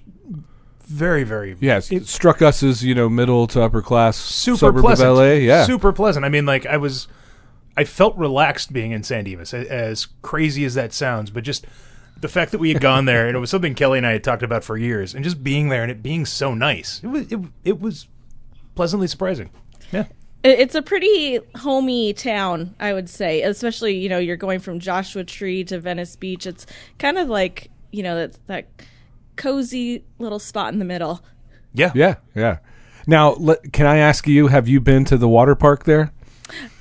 very 0.85 1.23
very 1.23 1.57
Yes, 1.59 1.91
it 1.91 2.05
struck 2.07 2.43
us 2.43 2.61
as 2.61 2.83
you 2.83 2.93
know 2.93 3.09
middle 3.09 3.47
to 3.47 3.61
upper 3.63 3.81
class 3.81 4.15
super 4.15 4.57
suburb 4.57 4.83
pleasant 4.83 5.09
of 5.09 5.17
LA. 5.17 5.23
Yeah, 5.33 5.65
super 5.65 5.91
pleasant 5.91 6.23
i 6.23 6.29
mean 6.29 6.45
like 6.45 6.67
i 6.67 6.77
was 6.77 7.07
i 7.75 7.83
felt 7.83 8.15
relaxed 8.15 8.71
being 8.71 8.91
in 8.91 9.01
san 9.01 9.23
dimas 9.23 9.55
as 9.55 10.05
crazy 10.21 10.65
as 10.65 10.75
that 10.75 10.93
sounds 10.93 11.31
but 11.31 11.43
just 11.43 11.65
the 12.23 12.29
fact 12.29 12.51
that 12.51 12.57
we 12.57 12.71
had 12.71 12.81
gone 12.81 13.05
there 13.05 13.27
and 13.27 13.35
it 13.35 13.39
was 13.39 13.51
something 13.51 13.75
kelly 13.75 13.99
and 13.99 14.07
i 14.07 14.13
had 14.13 14.23
talked 14.23 14.41
about 14.41 14.63
for 14.63 14.77
years 14.77 15.13
and 15.13 15.23
just 15.23 15.43
being 15.43 15.69
there 15.69 15.83
and 15.83 15.91
it 15.91 16.01
being 16.01 16.25
so 16.25 16.53
nice 16.55 16.99
it 17.03 17.07
was 17.07 17.31
it, 17.31 17.39
it 17.63 17.79
was 17.79 18.07
pleasantly 18.75 19.07
surprising 19.07 19.49
yeah 19.91 20.05
it's 20.43 20.75
a 20.75 20.81
pretty 20.81 21.39
homey 21.55 22.11
town, 22.11 22.75
I 22.79 22.93
would 22.93 23.09
say. 23.09 23.41
Especially, 23.43 23.95
you 23.95 24.09
know, 24.09 24.17
you're 24.17 24.35
going 24.35 24.59
from 24.59 24.79
Joshua 24.79 25.23
Tree 25.23 25.63
to 25.63 25.79
Venice 25.79 26.15
Beach. 26.17 26.45
It's 26.45 26.65
kind 26.99 27.17
of 27.17 27.29
like, 27.29 27.71
you 27.91 28.03
know, 28.03 28.15
that 28.15 28.37
that 28.47 28.67
cozy 29.35 30.03
little 30.19 30.39
spot 30.39 30.73
in 30.73 30.79
the 30.79 30.85
middle. 30.85 31.21
yeah 31.73 31.91
yeah, 31.95 32.15
yeah. 32.35 32.57
Now, 33.07 33.33
let, 33.33 33.73
can 33.73 33.85
I 33.85 33.97
ask 33.97 34.27
you? 34.27 34.47
Have 34.47 34.67
you 34.67 34.79
been 34.79 35.05
to 35.05 35.17
the 35.17 35.27
water 35.27 35.55
park 35.55 35.85
there? 35.85 36.11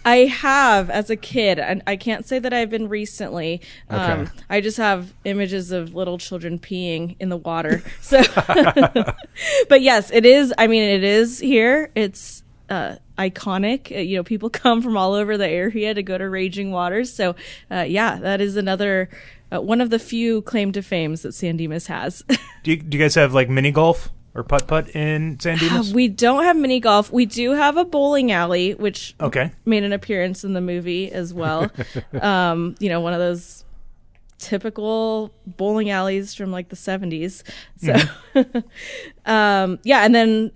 I 0.04 0.18
have 0.26 0.90
as 0.90 1.10
a 1.10 1.16
kid, 1.16 1.58
and 1.58 1.82
I 1.86 1.96
can't 1.96 2.26
say 2.26 2.38
that 2.38 2.52
I've 2.52 2.70
been 2.70 2.88
recently. 2.88 3.60
Um, 3.88 4.30
I 4.50 4.60
just 4.60 4.76
have 4.78 5.12
images 5.24 5.70
of 5.70 5.94
little 5.94 6.18
children 6.18 6.58
peeing 6.58 7.16
in 7.20 7.28
the 7.28 7.36
water. 7.36 7.82
So, 8.02 8.20
but 9.68 9.80
yes, 9.80 10.10
it 10.10 10.26
is. 10.26 10.52
I 10.58 10.66
mean, 10.66 10.82
it 10.82 11.04
is 11.04 11.38
here. 11.38 11.90
It's 11.94 12.42
uh, 12.68 12.96
iconic. 13.16 13.94
Uh, 13.94 14.00
you 14.00 14.16
know, 14.16 14.24
people 14.24 14.50
come 14.50 14.82
from 14.82 14.96
all 14.96 15.14
over 15.14 15.38
the 15.38 15.48
area 15.48 15.94
to 15.94 16.02
go 16.02 16.18
to 16.18 16.28
Raging 16.28 16.72
Waters. 16.72 17.12
So, 17.12 17.36
uh, 17.70 17.84
yeah, 17.88 18.18
that 18.18 18.40
is 18.40 18.56
another 18.56 19.08
uh, 19.52 19.60
one 19.60 19.80
of 19.80 19.90
the 19.90 19.98
few 19.98 20.42
claim 20.42 20.72
to 20.72 20.82
fames 20.82 21.22
that 21.22 21.32
San 21.32 21.56
Dimas 21.56 21.86
has. 21.86 22.22
do 22.62 22.72
you, 22.72 22.76
do 22.76 22.96
you 22.96 23.02
guys 23.02 23.14
have 23.14 23.34
like 23.34 23.48
mini 23.48 23.70
golf 23.70 24.10
or 24.34 24.42
putt 24.42 24.66
putt 24.66 24.88
in 24.96 25.38
san 25.40 25.58
dimas 25.58 25.92
we 25.92 26.08
don't 26.08 26.44
have 26.44 26.56
mini 26.56 26.80
golf. 26.80 27.12
We 27.12 27.26
do 27.26 27.52
have 27.52 27.76
a 27.76 27.84
bowling 27.84 28.32
alley, 28.32 28.74
which 28.74 29.14
okay 29.20 29.52
made 29.64 29.84
an 29.84 29.92
appearance 29.92 30.44
in 30.44 30.52
the 30.54 30.60
movie 30.60 31.10
as 31.12 31.34
well. 31.34 31.70
um, 32.20 32.74
you 32.78 32.88
know, 32.88 33.00
one 33.00 33.12
of 33.12 33.18
those 33.18 33.64
typical 34.38 35.32
bowling 35.46 35.90
alleys 35.90 36.34
from 36.34 36.50
like 36.50 36.68
the 36.68 36.76
70s. 36.76 37.42
So, 37.76 37.94
um, 39.30 39.78
yeah, 39.84 40.04
and 40.04 40.14
then 40.14 40.50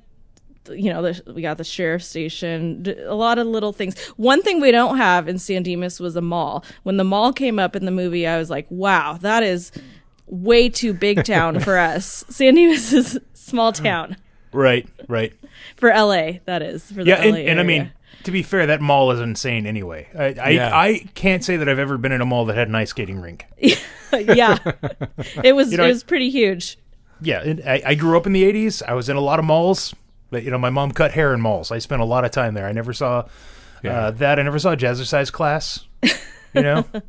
you 0.71 0.93
know, 0.93 1.03
the, 1.03 1.33
we 1.33 1.43
got 1.43 1.59
the 1.59 1.65
sheriff 1.65 2.03
station, 2.03 2.85
a 3.07 3.15
lot 3.15 3.39
of 3.39 3.47
little 3.47 3.73
things. 3.73 3.99
One 4.17 4.43
thing 4.43 4.61
we 4.61 4.73
don't 4.73 4.97
have 4.97 5.29
in 5.29 5.39
San 5.39 5.63
Dimas 5.63 6.01
was 6.01 6.17
a 6.17 6.21
mall. 6.21 6.65
When 6.83 6.97
the 6.97 7.05
mall 7.05 7.33
came 7.33 7.61
up 7.61 7.77
in 7.77 7.85
the 7.85 7.93
movie, 7.93 8.27
I 8.27 8.37
was 8.39 8.51
like, 8.51 8.67
wow, 8.69 9.17
that 9.21 9.45
is 9.45 9.71
way 10.27 10.69
too 10.69 10.93
big 10.93 11.25
town 11.25 11.61
for 11.61 11.79
us. 11.79 12.25
San 12.29 12.55
Dimas 12.55 12.93
is 12.93 13.19
small 13.47 13.73
town 13.73 14.17
right 14.53 14.89
right 15.09 15.33
for 15.77 15.89
LA, 15.91 16.33
that 16.45 16.63
is. 16.63 16.85
For 16.91 17.05
the 17.05 17.11
Yeah, 17.11 17.23
and, 17.23 17.33
LA 17.33 17.39
and 17.41 17.61
I 17.61 17.63
mean, 17.63 17.93
to 18.25 18.31
be 18.31 18.43
fair, 18.43 18.67
that 18.67 18.81
mall 18.81 19.11
is 19.13 19.21
insane 19.21 19.67
anyway. 19.67 20.09
I 20.19 20.25
I, 20.41 20.49
Yeah. 20.51 20.71
I 20.77 21.05
can't 21.15 21.45
say 21.45 21.57
that 21.57 21.69
I've 21.69 21.79
ever 21.79 21.97
been 21.99 22.13
in 22.13 22.21
a 22.21 22.27
mall 22.27 22.45
that 22.47 22.57
had 22.57 22.69
an 22.69 22.75
ice 22.75 22.91
skating 22.91 23.21
rink. 23.21 23.47
yeah, 24.13 24.59
it 25.45 25.55
was 25.55 25.71
You 25.71 25.79
know, 25.79 25.85
it 25.85 25.89
was 25.89 26.03
pretty 26.05 26.31
huge. 26.31 26.79
Yeah, 27.21 27.41
and 27.43 27.63
I, 27.67 27.83
I 27.87 27.95
grew 27.95 28.17
up 28.17 28.27
in 28.27 28.33
the 28.33 28.43
'80s. 28.45 28.83
I 28.87 28.93
was 28.95 29.09
in 29.09 29.17
a 29.17 29.21
lot 29.21 29.39
of 29.39 29.45
malls, 29.45 29.95
but 30.31 30.43
you 30.43 30.51
know, 30.51 30.59
my 30.59 30.71
mom 30.71 30.93
cut 30.93 31.13
hair 31.13 31.33
in 31.33 31.41
malls. 31.41 31.71
I 31.71 31.79
spent 31.79 32.03
a 32.03 32.05
lot 32.05 32.25
of 32.25 32.31
time 32.31 32.55
there. 32.55 32.67
I 32.67 32.73
never 32.73 32.93
saw 32.93 33.25
Yeah. 33.83 34.07
uh, 34.07 34.11
that. 34.13 34.39
I 34.39 34.43
never 34.43 34.59
saw 34.59 34.73
a 34.73 34.77
jazzercise 34.77 35.33
class. 35.33 35.87
You 36.03 36.63
know, 36.63 36.85
I 36.95 37.03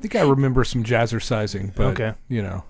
think 0.00 0.14
I 0.14 0.22
remember 0.22 0.62
some 0.64 0.84
jazzercising, 0.84 1.74
but 1.74 1.86
Okay. 1.98 2.14
you 2.28 2.42
know, 2.42 2.64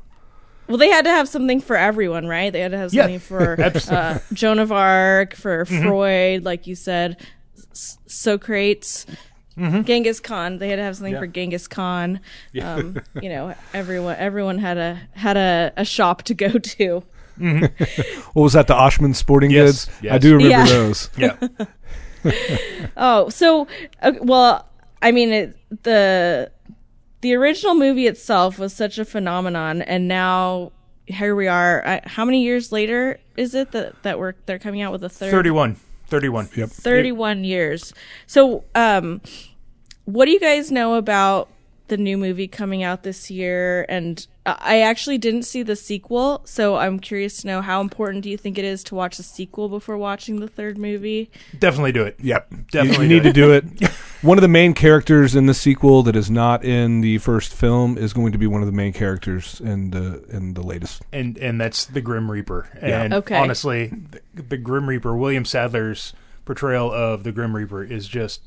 Well, 0.69 0.79
they 0.79 0.89
had 0.89 1.05
to 1.05 1.11
have 1.11 1.29
something 1.29 1.61
for 1.61 1.77
everyone, 1.77 2.27
right? 2.27 2.53
They 2.53 2.61
had 2.61 2.73
to 2.73 2.79
have 2.79 2.93
Yeah. 2.93 3.03
something 3.03 3.19
for 3.21 3.61
uh, 3.91 4.19
Joan 4.33 4.59
of 4.59 4.73
Arc, 4.73 5.35
for 5.35 5.65
Freud, 5.65 6.45
like 6.45 6.67
you 6.67 6.75
said, 6.75 7.17
S- 7.73 7.99
Socrates, 8.07 9.07
Genghis 9.57 10.21
Khan. 10.21 10.59
They 10.59 10.69
had 10.69 10.77
to 10.77 10.83
have 10.83 10.97
something 10.97 11.13
Yeah. 11.15 11.21
for 11.21 11.27
Genghis 11.27 11.67
Khan. 11.69 12.21
Um, 12.61 13.01
you 13.23 13.29
know, 13.29 13.55
everyone 13.73 14.17
everyone 14.19 14.59
had 14.59 14.77
a 14.79 15.01
had 15.13 15.37
a, 15.37 15.73
a 15.77 15.85
shop 15.85 16.23
to 16.25 16.35
go 16.35 16.51
to. 16.59 17.03
What 18.33 18.43
was 18.43 18.53
that? 18.55 18.67
The 18.67 18.75
Oshman 18.75 19.15
Sporting 19.15 19.51
Yes, 19.51 19.85
Goods. 19.87 19.99
yes. 20.03 20.15
I 20.15 20.19
do 20.19 20.37
remember 20.37 20.51
Yeah. 20.57 20.65
those. 20.67 21.11
Yeah. 21.19 21.37
Oh, 22.97 23.29
so 23.29 23.69
uh, 24.03 24.13
well, 24.21 24.67
I 25.03 25.13
mean, 25.13 25.31
it, 25.33 25.57
the 25.83 26.51
the 27.27 27.35
original 27.35 27.75
movie 27.75 28.07
itself 28.07 28.57
was 28.57 28.73
such 28.73 28.99
a 28.99 29.05
phenomenon, 29.05 29.83
and 29.83 30.07
now 30.07 30.71
here 31.07 31.35
we 31.35 31.49
are. 31.49 31.85
I, 31.85 32.01
how 32.05 32.25
many 32.25 32.45
years 32.45 32.71
later 32.71 33.19
is 33.37 33.53
it 33.53 33.73
that 33.73 34.01
that 34.05 34.21
we're 34.21 34.35
they're 34.47 34.61
coming 34.61 34.81
out 34.81 34.93
with 34.93 35.03
a 35.03 35.09
third? 35.09 35.33
31. 35.33 35.75
31. 36.07 36.51
Yep. 36.55 36.69
31 36.69 37.43
years. 37.43 37.93
So, 38.29 38.63
um, 38.77 39.21
what 40.05 40.27
do 40.27 40.31
you 40.31 40.39
guys 40.39 40.71
know 40.71 40.95
about 40.95 41.49
the 41.89 41.97
new 41.97 42.17
movie 42.17 42.49
coming 42.49 42.83
out 42.83 43.03
this 43.03 43.31
year? 43.31 43.85
And 43.89 44.27
I 44.45 44.57
I 44.77 44.81
actually 44.81 45.19
didn't 45.19 45.43
see 45.43 45.63
the 45.65 45.75
sequel, 45.77 46.43
so 46.45 46.77
I'm 46.77 46.99
curious 47.01 47.39
to 47.39 47.47
know 47.49 47.61
how 47.63 47.81
important 47.81 48.23
do 48.23 48.31
you 48.31 48.37
think 48.37 48.59
it 48.59 48.65
is 48.65 48.85
to 48.85 48.95
watch 48.95 49.17
the 49.17 49.23
sequel 49.25 49.69
before 49.69 49.97
watching 49.99 50.39
the 50.41 50.47
third 50.49 50.79
movie? 50.79 51.31
Definitely 51.59 51.93
do 51.93 52.05
it. 52.05 52.17
Yep. 52.21 52.49
Definitely 52.71 53.07
You, 53.07 53.15
you 53.15 53.23
need 53.23 53.23
do 53.25 53.33
to 53.33 53.33
do 53.33 53.53
it. 53.81 53.89
one 54.23 54.39
of 54.39 54.43
the 54.43 54.49
main 54.49 54.73
characters 54.75 55.35
in 55.35 55.47
the 55.47 55.55
sequel 55.55 56.03
that 56.05 56.15
is 56.15 56.31
not 56.31 56.65
in 56.65 57.01
the 57.01 57.19
first 57.19 57.53
film 57.53 57.99
is 57.99 58.13
going 58.13 58.31
to 58.33 58.39
be 58.39 58.47
one 58.47 58.61
of 58.63 58.67
the 58.67 58.73
main 58.73 58.93
characters 58.93 59.61
in 59.61 59.91
the 59.91 60.25
in 60.31 60.55
the 60.55 60.63
latest. 60.63 61.03
and 61.13 61.37
and 61.39 61.61
that's 61.61 61.85
the 61.85 62.01
Grim 62.01 62.31
Reaper. 62.31 62.69
Yeah. 62.77 63.03
And 63.03 63.15
Okay. 63.15 63.37
honestly, 63.37 63.87
the, 64.35 64.43
the 64.43 64.57
Grim 64.59 64.89
Reaper, 64.89 65.17
William 65.17 65.45
Sadler's 65.45 66.13
portrayal 66.45 66.93
of 66.93 67.25
the 67.25 67.33
Grim 67.33 67.57
Reaper 67.57 67.83
is 67.83 68.07
just 68.07 68.43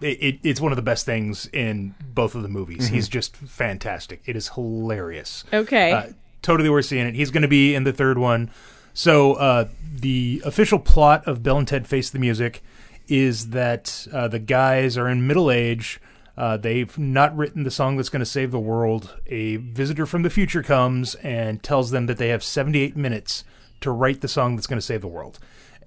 it, 0.00 0.18
it, 0.22 0.40
it's 0.42 0.60
one 0.60 0.72
of 0.72 0.76
the 0.76 0.82
best 0.82 1.06
things 1.06 1.46
in 1.52 1.94
both 2.00 2.34
of 2.34 2.42
the 2.42 2.48
movies. 2.48 2.88
He's 2.88 3.08
just 3.08 3.36
fantastic. 3.36 4.22
It 4.26 4.36
is 4.36 4.48
hilarious. 4.48 5.44
Okay. 5.52 5.92
Uh, 5.92 6.06
totally 6.42 6.68
worth 6.70 6.86
seeing 6.86 7.06
it. 7.06 7.14
He's 7.14 7.30
going 7.30 7.42
to 7.42 7.48
be 7.48 7.74
in 7.74 7.84
the 7.84 7.92
third 7.92 8.18
one. 8.18 8.50
So 8.94 9.34
uh, 9.34 9.68
the 9.92 10.42
official 10.44 10.78
plot 10.78 11.26
of 11.26 11.42
Bill 11.42 11.58
and 11.58 11.68
Ted 11.68 11.86
Face 11.86 12.10
the 12.10 12.18
Music 12.18 12.62
is 13.08 13.50
that 13.50 14.06
uh, 14.12 14.28
the 14.28 14.38
guys 14.38 14.96
are 14.96 15.08
in 15.08 15.26
middle 15.26 15.50
age. 15.50 16.00
Uh, 16.36 16.56
they've 16.56 16.96
not 16.98 17.36
written 17.36 17.64
the 17.64 17.70
song 17.70 17.96
that's 17.96 18.08
going 18.08 18.20
to 18.20 18.26
save 18.26 18.50
the 18.50 18.58
world. 18.58 19.16
A 19.26 19.56
visitor 19.56 20.06
from 20.06 20.22
the 20.22 20.30
future 20.30 20.62
comes 20.62 21.14
and 21.16 21.62
tells 21.62 21.90
them 21.90 22.06
that 22.06 22.18
they 22.18 22.28
have 22.28 22.42
78 22.42 22.96
minutes 22.96 23.44
to 23.80 23.90
write 23.90 24.20
the 24.20 24.28
song 24.28 24.56
that's 24.56 24.66
going 24.66 24.78
to 24.78 24.84
save 24.84 25.00
the 25.00 25.08
world. 25.08 25.38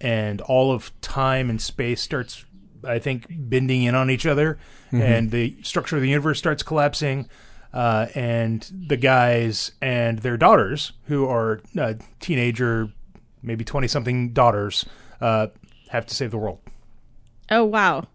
And 0.02 0.42
all 0.42 0.72
of 0.72 0.92
time 1.02 1.50
and 1.50 1.62
space 1.62 2.02
starts, 2.02 2.46
I 2.86 3.00
think, 3.00 3.28
bending 3.30 3.84
in 3.84 3.96
on 3.96 4.10
each 4.10 4.26
other, 4.26 4.58
and 4.92 5.32
the 5.32 5.58
structure 5.64 5.96
of 5.96 6.02
the 6.02 6.10
universe 6.10 6.38
starts 6.38 6.64
collapsing 6.64 7.30
uh, 7.74 8.08
and 8.14 8.70
the 8.88 8.98
guys 8.98 9.72
and 9.82 10.20
their 10.20 10.38
daughters, 10.38 10.94
who 11.06 11.28
are 11.28 11.62
uh, 11.80 11.96
teenager, 12.20 12.90
maybe 13.42 13.64
twenty 13.64 13.88
something 13.88 14.34
daughters, 14.34 14.86
uh, 15.22 15.48
have 15.90 16.06
to 16.06 16.16
save 16.16 16.32
the 16.32 16.38
world. 16.38 16.60
oh, 17.50 17.64
wow. 17.64 18.08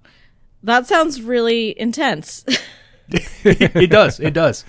That 0.62 0.86
sounds 0.86 1.22
really 1.22 1.78
intense. 1.78 2.44
it 3.08 3.90
does. 3.90 4.18
It 4.20 4.34
does. 4.34 4.64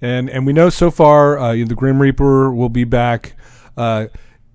And 0.00 0.28
and 0.30 0.46
we 0.46 0.52
know 0.52 0.68
so 0.68 0.90
far 0.90 1.38
uh, 1.38 1.52
the 1.54 1.74
Grim 1.74 2.00
Reaper 2.00 2.52
will 2.52 2.68
be 2.68 2.84
back. 2.84 3.34
Uh, 3.76 4.06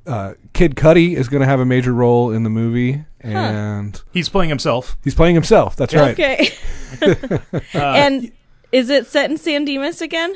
uh, 0.06 0.34
Kid 0.64 0.76
Cudi 0.78 1.14
is 1.18 1.28
going 1.28 1.42
to 1.42 1.46
have 1.46 1.60
a 1.60 1.66
major 1.66 1.92
role 1.94 2.32
in 2.32 2.44
the 2.44 2.50
movie, 2.50 3.04
and 3.20 4.02
He's 4.14 4.30
playing 4.30 4.48
himself. 4.48 4.96
he's 5.04 5.14
playing 5.14 5.36
himself. 5.36 5.76
That's 5.76 5.94
right. 5.94 6.14
Okay. 6.14 6.54
and 7.74 8.32
is 8.72 8.90
it 8.90 9.06
set 9.08 9.30
in 9.30 9.36
San 9.36 9.66
Dimas 9.66 10.00
again? 10.02 10.34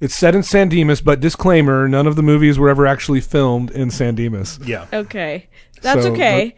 It's 0.00 0.16
set 0.16 0.34
in 0.34 0.42
San 0.42 0.68
Dimas, 0.68 1.00
but 1.00 1.20
disclaimer: 1.20 1.86
none 1.86 2.08
of 2.08 2.16
the 2.16 2.24
movies 2.24 2.58
were 2.58 2.68
ever 2.68 2.88
actually 2.88 3.20
filmed 3.20 3.70
in 3.70 3.90
San 3.92 4.16
Dimas. 4.16 4.58
Yeah. 4.64 4.86
Okay. 4.92 5.48
That's 5.80 6.02
So, 6.02 6.12
okay. 6.12 6.56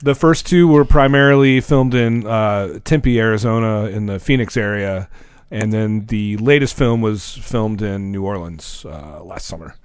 The 0.00 0.14
first 0.16 0.46
two 0.46 0.66
were 0.66 0.84
primarily 0.84 1.60
filmed 1.60 1.94
in 1.94 2.26
uh, 2.26 2.80
Tempe, 2.82 3.20
Arizona, 3.20 3.84
in 3.84 4.06
the 4.06 4.18
Phoenix 4.18 4.56
area, 4.56 5.08
and 5.52 5.72
then 5.72 6.06
the 6.06 6.36
latest 6.38 6.76
film 6.76 7.00
was 7.00 7.36
filmed 7.36 7.80
in 7.80 8.10
New 8.10 8.24
Orleans 8.24 8.84
uh, 8.84 9.22
last 9.22 9.46
summer. 9.46 9.76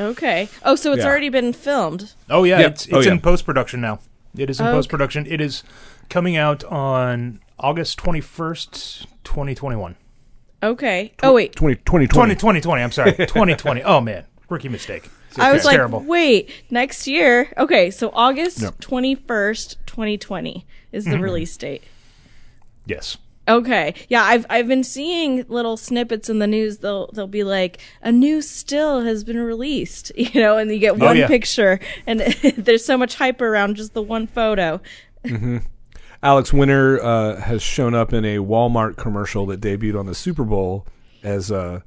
Okay. 0.00 0.48
Oh, 0.64 0.74
so 0.74 0.92
it's 0.92 1.02
Yeah. 1.02 1.08
already 1.08 1.28
been 1.28 1.52
filmed. 1.52 2.12
Oh 2.30 2.44
yeah. 2.44 2.60
Yeah. 2.60 2.66
It's 2.68 2.86
it's 2.86 2.94
Oh, 2.94 3.00
yeah. 3.00 3.12
in 3.12 3.20
post 3.20 3.44
production 3.46 3.80
now. 3.80 4.00
It 4.36 4.50
is 4.50 4.60
in 4.60 4.66
Okay. 4.66 4.74
post 4.76 4.88
production. 4.88 5.26
It 5.26 5.40
is 5.40 5.62
coming 6.10 6.36
out 6.36 6.64
on 6.64 7.40
August 7.58 7.98
twenty 7.98 8.20
first, 8.20 9.06
twenty 9.24 9.54
twenty 9.54 9.76
one. 9.76 9.96
Okay. 10.62 11.12
Oh 11.22 11.32
wait. 11.34 11.54
20, 11.54 11.76
2020. 11.76 12.34
20, 12.34 12.34
2020, 12.60 12.82
I'm 12.82 12.92
sorry. 12.92 13.12
2020. 13.16 13.82
Oh, 13.82 14.00
man. 14.00 14.24
Rookie 14.48 14.68
mistake. 14.68 15.08
I 15.38 15.50
was 15.52 15.58
It's 15.58 15.66
like, 15.66 15.74
terrible. 15.76 16.00
wait, 16.00 16.50
next 16.70 17.06
year. 17.06 17.52
Okay, 17.58 17.90
so 17.90 18.10
August 18.14 18.62
Yep. 18.62 18.80
twenty 18.80 19.14
first, 19.14 19.76
twenty 19.86 20.16
twenty 20.16 20.64
is 20.92 21.04
the 21.04 21.10
mm-hmm. 21.12 21.22
release 21.22 21.54
date. 21.58 21.82
Yes. 22.86 23.18
Okay, 23.48 23.94
yeah, 24.08 24.24
I've 24.24 24.44
I've 24.50 24.66
been 24.66 24.82
seeing 24.82 25.44
little 25.48 25.76
snippets 25.76 26.28
in 26.28 26.40
the 26.40 26.46
news. 26.46 26.78
They'll 26.78 27.10
they'll 27.12 27.28
be 27.28 27.44
like, 27.44 27.78
a 28.02 28.10
new 28.10 28.42
still 28.42 29.02
has 29.02 29.22
been 29.22 29.38
released, 29.38 30.10
you 30.16 30.40
know, 30.40 30.58
and 30.58 30.70
you 30.70 30.78
get 30.78 30.98
one 30.98 31.16
yeah. 31.16 31.28
picture, 31.28 31.78
and 32.06 32.20
there's 32.56 32.84
so 32.84 32.98
much 32.98 33.14
hype 33.14 33.40
around 33.40 33.76
just 33.76 33.94
the 33.94 34.02
one 34.02 34.26
photo. 34.26 34.80
Alex 36.22 36.52
Winter 36.52 37.02
uh, 37.02 37.40
has 37.40 37.62
shown 37.62 37.94
up 37.94 38.12
in 38.12 38.24
a 38.24 38.38
Walmart 38.38 38.96
commercial 38.96 39.46
that 39.46 39.60
debuted 39.60 39.98
on 39.98 40.06
the 40.06 40.14
Super 40.14 40.44
Bowl 40.44 40.86
as 41.22 41.52
uh, 41.52 41.80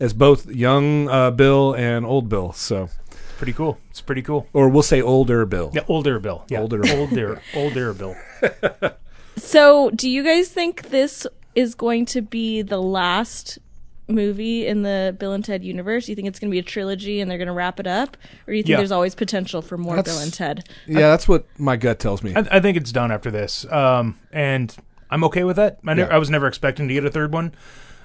as 0.00 0.12
both 0.12 0.46
young 0.46 1.08
uh, 1.08 1.30
Bill 1.30 1.74
and 1.74 2.04
old 2.04 2.28
Bill. 2.28 2.52
So, 2.52 2.88
Pretty 3.36 3.52
cool. 3.52 3.78
It's 3.90 4.00
pretty 4.00 4.22
cool. 4.22 4.46
or 4.52 4.68
we'll 4.68 4.82
say 4.82 5.02
older 5.02 5.44
Bill. 5.44 5.70
Yeah, 5.74 5.82
older 5.88 6.18
Bill. 6.18 6.44
Yeah. 6.48 6.60
Older. 6.60 6.82
Older. 6.88 7.42
older 7.54 7.92
Bill. 7.92 8.16
So, 9.36 9.90
do 9.90 10.08
you 10.08 10.22
guys 10.22 10.48
think 10.48 10.90
this 10.90 11.26
is 11.54 11.74
going 11.74 12.06
to 12.06 12.20
be 12.22 12.62
the 12.62 12.80
last 12.80 13.58
movie 14.06 14.66
in 14.66 14.82
the 14.82 15.16
Bill 15.18 15.32
and 15.32 15.44
Ted 15.44 15.64
universe? 15.64 16.06
Do 16.06 16.12
you 16.12 16.16
think 16.16 16.28
it's 16.28 16.38
going 16.38 16.50
to 16.50 16.54
be 16.54 16.58
a 16.58 16.62
trilogy 16.62 17.20
and 17.20 17.30
they're 17.30 17.38
going 17.38 17.48
to 17.48 17.54
wrap 17.54 17.80
it 17.80 17.86
up, 17.86 18.16
or 18.46 18.52
do 18.52 18.56
you 18.56 18.62
think 18.62 18.70
Yeah. 18.70 18.76
there's 18.78 18.92
always 18.92 19.14
potential 19.14 19.62
for 19.62 19.76
more 19.78 19.96
That's- 19.96 20.14
Bill 20.14 20.22
and 20.22 20.32
Ted? 20.32 20.68
Yeah, 20.86 21.08
that's 21.10 21.26
what 21.28 21.46
my 21.58 21.76
gut 21.76 21.98
tells 21.98 22.22
me. 22.22 22.34
I, 22.34 22.46
I 22.52 22.60
think 22.60 22.76
it's 22.76 22.92
done 22.92 23.10
after 23.10 23.30
this, 23.30 23.64
um, 23.72 24.18
and 24.32 24.74
I'm 25.10 25.24
okay 25.24 25.44
with 25.44 25.56
that. 25.56 25.78
I, 25.86 25.94
never, 25.94 26.10
Yeah. 26.10 26.16
I 26.16 26.18
was 26.18 26.30
never 26.30 26.46
expecting 26.46 26.88
to 26.88 26.94
get 26.94 27.04
a 27.04 27.10
third 27.10 27.32
one. 27.32 27.54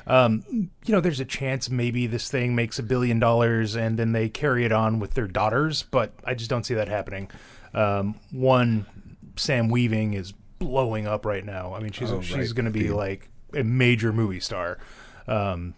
Um, 0.08 0.44
you 0.86 0.92
know, 0.94 1.02
there's 1.02 1.20
a 1.20 1.26
chance 1.26 1.70
maybe 1.70 2.08
this 2.08 2.30
thing 2.32 2.56
makes 2.56 2.80
a 2.80 2.84
billion 2.84 3.20
dollars 3.20 3.76
and 3.76 4.00
then 4.00 4.12
they 4.12 4.28
carry 4.28 4.66
it 4.66 4.72
on 4.72 5.00
with 5.00 5.14
their 5.14 5.28
daughters, 5.28 5.84
but 5.84 6.14
I 6.24 6.34
just 6.34 6.50
don't 6.50 6.66
see 6.66 6.74
that 6.74 6.88
happening. 6.88 7.30
Um, 7.76 8.16
one, 8.32 8.88
Sam 9.36 9.70
Weaving 9.70 10.16
is 10.16 10.34
blowing 10.60 11.08
up 11.08 11.26
right 11.26 11.44
now. 11.46 11.74
I 11.74 11.80
mean, 11.80 11.92
she's 11.92 12.12
Oh, 12.12 12.22
she's 12.22 12.36
right. 12.36 12.56
going 12.56 12.66
to 12.66 12.72
be 12.72 12.88
The- 12.90 12.96
like 12.96 13.30
a 13.56 13.64
major 13.64 14.14
movie 14.14 14.40
star. 14.40 14.78
Um, 15.28 15.74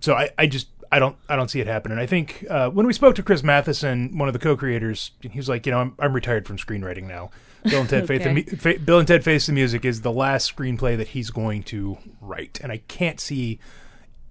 so 0.00 0.14
I, 0.14 0.30
I 0.38 0.46
just 0.46 0.68
I 0.92 0.98
don't 0.98 1.16
I 1.28 1.36
don't 1.36 1.48
see 1.50 1.60
it 1.60 1.66
happening. 1.66 1.98
I 1.98 2.06
think 2.06 2.44
uh, 2.48 2.68
when 2.70 2.86
we 2.86 2.92
spoke 2.92 3.14
to 3.16 3.22
Chris 3.22 3.42
Matheson, 3.42 4.16
one 4.18 4.28
of 4.28 4.32
the 4.32 4.38
co-creators, 4.40 5.12
he 5.20 5.38
was 5.38 5.48
like, 5.48 5.66
you 5.66 5.72
know, 5.72 5.78
I'm, 5.80 5.94
I'm 5.98 6.12
retired 6.12 6.46
from 6.46 6.56
screenwriting 6.56 7.04
now. 7.06 7.30
Bill 7.64 7.80
and 7.80 7.88
Ted 7.90 8.06
Face 8.08 8.22
the 8.22 8.30
Okay. 8.30 8.44
Mu- 8.50 8.56
Fa- 8.56 8.78
Bill 8.78 8.98
and 8.98 9.06
Ted 9.08 9.22
Face 9.24 9.46
the 9.46 9.52
Music 9.52 9.84
is 9.84 10.00
the 10.02 10.12
last 10.12 10.54
screenplay 10.54 10.96
that 10.96 11.08
he's 11.08 11.30
going 11.30 11.62
to 11.64 11.98
write, 12.20 12.58
and 12.62 12.72
I 12.72 12.78
can't 12.88 13.20
see 13.20 13.58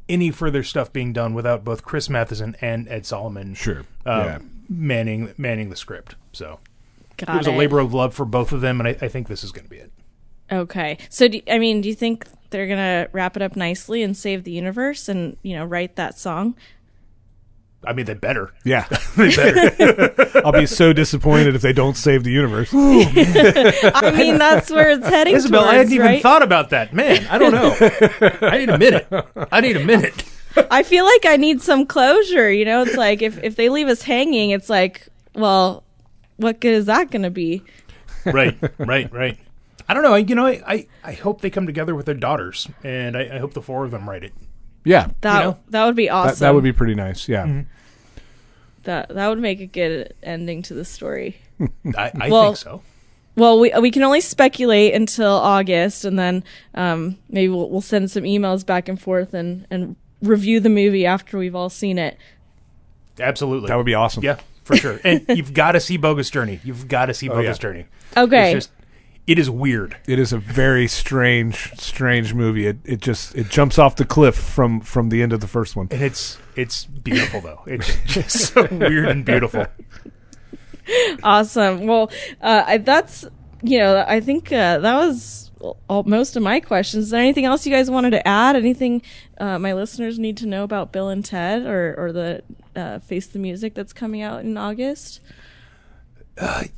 any 0.08 0.32
further 0.32 0.64
stuff 0.64 0.92
being 0.92 1.14
done 1.14 1.34
without 1.36 1.64
both 1.64 1.84
Chris 1.84 2.10
Matheson 2.10 2.56
and 2.62 2.88
Ed 2.90 3.06
Solomon 3.06 3.54
Sure. 3.54 3.82
um, 4.06 4.26
yeah. 4.26 4.40
manning 4.68 5.34
manning 5.38 5.70
the 5.70 5.76
script. 5.76 6.16
So 6.34 6.60
Got 7.26 7.36
it 7.36 7.38
was 7.38 7.48
a 7.48 7.52
labor 7.52 7.80
of 7.80 7.94
love 7.94 8.14
for 8.14 8.26
both 8.26 8.52
of 8.52 8.62
them, 8.62 8.80
and 8.80 8.88
I, 8.88 8.98
I 9.02 9.08
think 9.08 9.28
this 9.28 9.44
is 9.44 9.52
going 9.52 9.66
to 9.66 9.70
be 9.70 9.78
it. 9.78 9.92
Okay. 10.52 10.98
So, 11.10 11.28
do, 11.28 11.42
I 11.50 11.60
mean, 11.60 11.82
do 11.82 11.90
you 11.90 11.96
think 11.96 12.28
they're 12.50 12.68
going 12.68 12.78
to 12.80 13.10
wrap 13.12 13.36
it 13.36 13.42
up 13.42 13.56
nicely 13.56 14.02
and 14.04 14.18
save 14.18 14.44
the 14.44 14.52
universe 14.52 15.08
and, 15.08 15.38
you 15.44 15.56
know, 15.56 15.66
write 15.66 15.96
that 15.96 16.18
song? 16.18 16.56
I 17.86 17.94
mean, 17.94 18.06
they 18.06 18.14
better. 18.14 18.54
Yeah. 18.66 18.88
They 19.16 19.36
better. 19.36 20.42
I'll 20.46 20.52
be 20.52 20.66
so 20.66 20.94
disappointed 20.94 21.56
if 21.56 21.62
they 21.62 21.74
don't 21.74 21.98
save 21.98 22.24
the 22.24 22.32
universe. 22.32 22.70
I 22.74 24.14
mean, 24.16 24.38
that's 24.38 24.70
where 24.70 24.92
it's 24.92 25.08
heading 25.08 25.36
Isabel, 25.36 25.62
towards, 25.62 25.74
I 25.74 25.78
hadn't 25.78 25.94
even 25.94 26.08
right? 26.08 26.22
thought 26.22 26.42
about 26.42 26.70
that. 26.70 26.94
Man, 26.94 27.28
I 27.28 27.38
don't 27.38 27.52
know. 27.52 27.76
I 28.42 28.58
need 28.60 28.70
a 28.70 28.78
minute. 28.78 29.08
I 29.52 29.62
need 29.62 29.78
a 29.78 29.86
minute. 29.86 30.24
I 30.72 30.84
feel 30.84 31.06
like 31.06 31.26
I 31.26 31.36
need 31.38 31.62
some 31.62 31.86
closure, 31.86 32.52
you 32.52 32.66
know? 32.66 32.82
It's 32.84 32.96
like 32.96 33.22
if, 33.22 33.42
if 33.44 33.56
they 33.56 33.70
leave 33.70 33.88
us 33.88 34.02
hanging, 34.02 34.52
it's 34.52 34.70
like, 34.70 35.08
well, 35.36 35.84
what 36.40 36.60
good 36.60 36.74
is 36.74 36.86
that 36.88 37.12
going 37.12 37.24
to 37.24 37.30
be? 37.30 37.64
Right, 38.26 38.58
right, 38.78 39.12
right. 39.14 39.38
I 39.88 39.94
don't 39.94 40.04
know. 40.04 40.14
I, 40.14 40.18
you 40.20 40.36
know, 40.36 40.46
I, 40.46 40.62
I, 40.68 40.88
I 41.04 41.12
hope 41.14 41.42
they 41.42 41.50
come 41.50 41.66
together 41.66 41.96
with 41.96 42.06
their 42.06 42.16
daughters, 42.16 42.68
and 42.84 43.16
I, 43.18 43.36
I 43.36 43.40
hope 43.40 43.54
the 43.54 43.62
four 43.62 43.86
of 43.86 43.92
them 43.92 44.10
write 44.10 44.24
it. 44.24 44.34
Yeah, 44.84 45.10
That 45.22 45.40
You 45.40 45.46
know? 45.52 45.60
that 45.70 45.86
would 45.86 45.96
be 45.96 46.10
awesome. 46.10 46.34
that, 46.36 46.40
that 46.40 46.54
would 46.56 46.64
be 46.64 46.72
pretty 46.74 46.96
nice. 46.96 47.28
Yeah, 47.28 47.64
that 48.84 49.10
that 49.10 49.28
would 49.28 49.40
make 49.40 49.60
a 49.60 49.66
good 49.66 50.14
ending 50.24 50.62
to 50.64 50.74
the 50.74 50.86
story. 50.86 51.38
I, 51.98 52.12
I 52.20 52.30
Well- 52.30 52.46
think 52.54 52.58
so. 52.58 52.82
Well, 53.36 53.58
we 53.60 53.72
we 53.80 53.90
can 53.90 54.04
only 54.04 54.20
speculate 54.20 54.94
until 54.94 55.32
August, 55.32 56.04
and 56.04 56.20
then 56.20 56.44
um, 56.76 57.18
maybe 57.30 57.48
we'll 57.50 57.70
we'll 57.70 57.80
send 57.80 58.12
some 58.12 58.24
emails 58.24 58.66
back 58.66 58.90
and 58.90 59.00
forth 59.02 59.34
and 59.34 59.66
and 59.72 59.96
review 60.22 60.60
the 60.60 60.68
movie 60.70 61.06
after 61.06 61.38
we've 61.38 61.56
all 61.56 61.70
seen 61.70 61.98
it. 61.98 62.18
Absolutely. 63.18 63.68
that 63.70 63.76
would 63.78 63.86
be 63.86 63.94
awesome. 63.94 64.24
Yeah, 64.24 64.40
for 64.70 64.78
sure. 64.78 65.00
And 65.04 65.26
you've 65.30 65.54
got 65.54 65.72
to 65.74 65.80
see 65.80 65.98
Bogus 65.98 66.30
Journey. 66.30 66.60
You've 66.64 66.88
got 66.88 67.08
to 67.08 67.14
see 67.14 67.28
Bogus 67.28 67.58
yeah. 67.58 67.62
Journey. 67.62 67.86
Okay. 68.16 68.54
It's 68.54 68.68
just, 68.68 68.76
it 69.26 69.40
is 69.40 69.50
weird. 69.50 69.98
It 70.08 70.20
is 70.20 70.32
a 70.32 70.38
very 70.38 70.88
strange, 70.88 71.74
strange 71.78 72.34
movie. 72.34 72.68
It 72.68 72.78
it 72.84 73.02
just 73.02 73.36
it 73.36 73.50
jumps 73.50 73.80
off 73.80 73.96
the 73.96 74.06
cliff 74.06 74.36
from 74.36 74.82
from 74.82 75.10
the 75.10 75.22
end 75.22 75.34
of 75.34 75.40
the 75.40 75.48
first 75.48 75.76
one. 75.76 75.88
And 75.92 76.02
it's 76.02 76.38
it's 76.56 76.86
beautiful 76.86 77.42
though. 77.42 77.62
It's 77.66 77.96
just 78.06 78.54
so 78.54 78.68
weird 78.72 79.08
and 79.08 79.26
beautiful. 79.26 79.66
Awesome. 81.22 81.86
Well, 81.86 82.10
uh, 82.42 82.64
I, 82.66 82.78
that's 82.80 83.24
you 83.62 83.78
know 83.78 84.04
I 84.08 84.22
think 84.22 84.52
uh, 84.52 84.80
that 84.80 84.96
was 84.96 85.49
all, 85.60 86.04
most 86.04 86.36
of 86.36 86.44
my 86.44 86.60
questions. 86.60 87.06
Is 87.06 87.10
there 87.12 87.20
anything 87.22 87.46
else 87.46 87.66
you 87.66 87.72
guys 87.72 87.90
wanted 87.92 88.12
to 88.12 88.28
add? 88.28 88.56
Anything 88.56 89.02
uh, 89.40 89.60
my 89.60 89.74
listeners 89.74 90.18
need 90.18 90.38
to 90.38 90.46
know 90.48 90.64
about 90.64 90.92
Bill 90.92 91.10
and 91.10 91.24
Ted 91.24 91.66
or 91.66 91.96
or 91.98 92.12
the 92.12 92.44
uh, 92.76 93.00
Face 93.00 93.28
the 93.28 93.40
Music 93.40 93.74
that's 93.74 93.94
coming 93.94 94.22
out 94.22 94.42
in 94.42 94.58
August? 94.58 95.20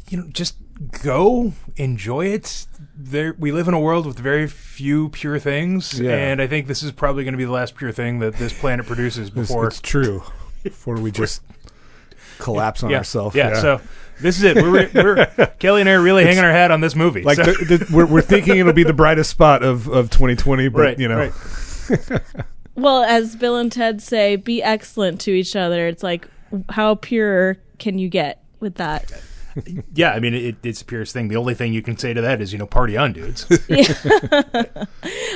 You 0.09 0.17
know, 0.17 0.27
just 0.31 0.55
go 1.03 1.53
enjoy 1.75 2.25
it. 2.25 2.65
There, 2.97 3.35
we 3.37 3.51
live 3.51 3.67
in 3.67 3.75
a 3.75 3.79
world 3.79 4.07
with 4.07 4.17
very 4.17 4.47
few 4.47 5.09
pure 5.09 5.37
things, 5.37 5.99
Yeah. 5.99 6.15
and 6.15 6.41
I 6.41 6.47
think 6.47 6.65
this 6.67 6.81
is 6.81 6.91
probably 6.91 7.23
going 7.23 7.33
to 7.33 7.37
be 7.37 7.45
the 7.45 7.51
last 7.51 7.75
pure 7.75 7.91
thing 7.91 8.19
that 8.19 8.35
this 8.37 8.51
planet 8.57 8.87
produces 8.87 9.27
It's, 9.27 9.35
before. 9.35 9.67
it's 9.67 9.79
true. 9.81 10.23
Before 10.63 10.95
we 10.99 11.11
just 11.11 11.41
collapse 12.41 12.83
on 12.83 12.89
yeah, 12.89 12.97
ourselves. 12.97 13.35
yeah, 13.35 13.53
So 13.61 13.81
this 14.19 14.37
is 14.37 14.43
it. 14.43 14.55
We're, 14.57 14.89
we're 14.93 15.25
Kelly 15.59 15.81
and 15.81 15.89
I 15.89 15.93
are 15.93 16.01
really 16.01 16.23
hanging 16.23 16.43
our 16.43 16.51
hat 16.51 16.71
on 16.71 16.81
this 16.81 16.95
movie. 16.95 17.23
like 17.23 17.37
so- 17.37 17.43
the, 17.45 17.77
the, 17.77 17.95
we're 17.95 18.05
we're 18.05 18.21
thinking 18.21 18.57
it'll 18.57 18.73
be 18.73 18.83
the 18.83 18.93
brightest 18.93 19.29
spot 19.29 19.63
of 19.63 19.87
of 19.87 20.09
2020, 20.09 20.67
but 20.69 20.79
right, 20.81 20.99
you 20.99 21.07
know, 21.07 21.17
right. 21.17 22.21
Well, 22.73 23.03
as 23.03 23.35
Bill 23.35 23.57
and 23.57 23.69
Ted 23.69 24.01
say, 24.01 24.37
be 24.37 24.63
excellent 24.63 25.19
to 25.21 25.31
each 25.31 25.55
other. 25.57 25.87
It's 25.87 26.03
like 26.03 26.27
how 26.69 26.95
pure 26.95 27.57
can 27.79 27.99
you 27.99 28.09
get 28.09 28.43
with 28.59 28.75
that? 28.75 29.11
Yeah, 29.93 30.11
I 30.11 30.19
mean, 30.19 30.33
it, 30.33 30.55
it's 30.63 30.79
the 30.79 30.85
purest 30.85 31.13
thing. 31.13 31.27
The 31.27 31.35
only 31.35 31.53
thing 31.53 31.73
you 31.73 31.81
can 31.81 31.97
say 31.97 32.13
to 32.13 32.21
that 32.21 32.41
is, 32.41 32.53
you 32.53 32.59
know, 32.59 32.65
party 32.65 32.97
on, 32.97 33.13
dudes. 33.13 33.45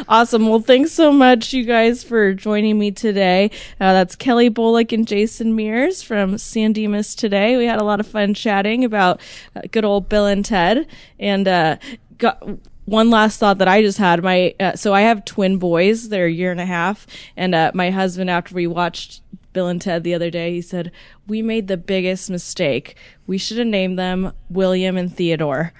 Awesome. 0.08 0.47
Well, 0.47 0.60
thanks 0.60 0.91
so 0.91 1.12
much, 1.12 1.51
you 1.51 1.63
guys, 1.63 2.04
for 2.04 2.34
joining 2.34 2.78
me 2.78 2.91
today. 2.91 3.49
Uh, 3.80 3.93
that's 3.93 4.15
Kelly 4.15 4.49
Bullock 4.49 4.91
and 4.91 5.08
Jason 5.08 5.56
Mears 5.56 6.04
from 6.04 6.38
San 6.38 6.73
Dimas 6.73 7.15
today. 7.15 7.58
We 7.58 7.65
had 7.65 7.82
a 7.82 7.84
lot 7.84 7.99
of 7.99 8.08
fun 8.08 8.34
chatting 8.34 8.84
about 8.84 9.19
uh, 9.56 9.62
good 9.71 9.84
old 9.84 10.08
Bill 10.08 10.28
and 10.28 10.45
Ted. 10.45 10.86
And 11.19 11.47
uh, 11.47 11.78
got 12.17 12.43
one 12.86 13.10
last 13.10 13.39
thought 13.39 13.58
that 13.58 13.67
I 13.67 13.82
just 13.82 13.97
had. 13.97 14.23
My 14.23 14.54
uh, 14.60 14.75
so 14.75 14.93
I 14.93 15.01
have 15.01 15.25
twin 15.25 15.58
boys. 15.58 16.10
They're 16.10 16.28
a 16.28 16.32
year 16.32 16.51
and 16.51 16.62
a 16.62 16.65
half, 16.65 17.08
and 17.36 17.56
uh, 17.56 17.71
my 17.73 17.89
husband, 17.89 18.30
after 18.30 18.54
we 18.54 18.67
watched 18.67 19.21
Bill 19.55 19.67
and 19.67 19.81
Ted 19.81 20.03
the 20.03 20.13
other 20.13 20.29
day, 20.29 20.51
he 20.53 20.61
said 20.61 20.91
we 21.25 21.41
made 21.41 21.67
the 21.67 21.77
biggest 21.77 22.29
mistake. 22.29 22.95
We 23.25 23.39
should 23.39 23.57
have 23.57 23.65
named 23.65 23.97
them 23.97 24.33
William 24.51 24.97
and 24.97 25.11
Theodore. 25.11 25.73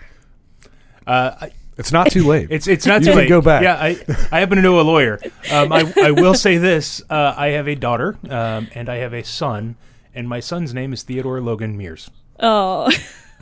Uh, 1.06 1.32
I- 1.42 1.52
it's 1.78 1.92
not 1.92 2.10
too 2.10 2.24
late. 2.26 2.48
It's 2.52 2.68
it's 2.70 2.86
not 2.86 3.02
You 3.02 3.08
too 3.08 3.12
can 3.12 3.18
late. 3.20 3.28
go 3.30 3.42
back. 3.42 3.62
Yeah, 3.62 3.76
I 3.76 4.00
I 4.32 4.40
happen 4.40 4.56
to 4.56 4.62
know 4.62 4.80
a 4.80 4.82
lawyer. 4.82 5.20
Um, 5.52 5.74
I 5.74 5.92
I 6.02 6.12
will 6.12 6.34
say 6.46 6.58
this: 6.58 7.02
uh, 7.10 7.34
I 7.36 7.48
have 7.50 7.68
a 7.68 7.76
daughter, 7.76 8.18
um, 8.30 8.70
and 8.74 8.88
I 8.88 8.96
have 9.00 9.14
a 9.14 9.26
son, 9.26 9.76
and 10.16 10.26
my 10.30 10.40
son's 10.40 10.74
name 10.74 10.94
is 10.94 11.04
Theodore 11.04 11.42
Logan 11.42 11.76
Mears. 11.78 12.10
Oh. 12.40 12.90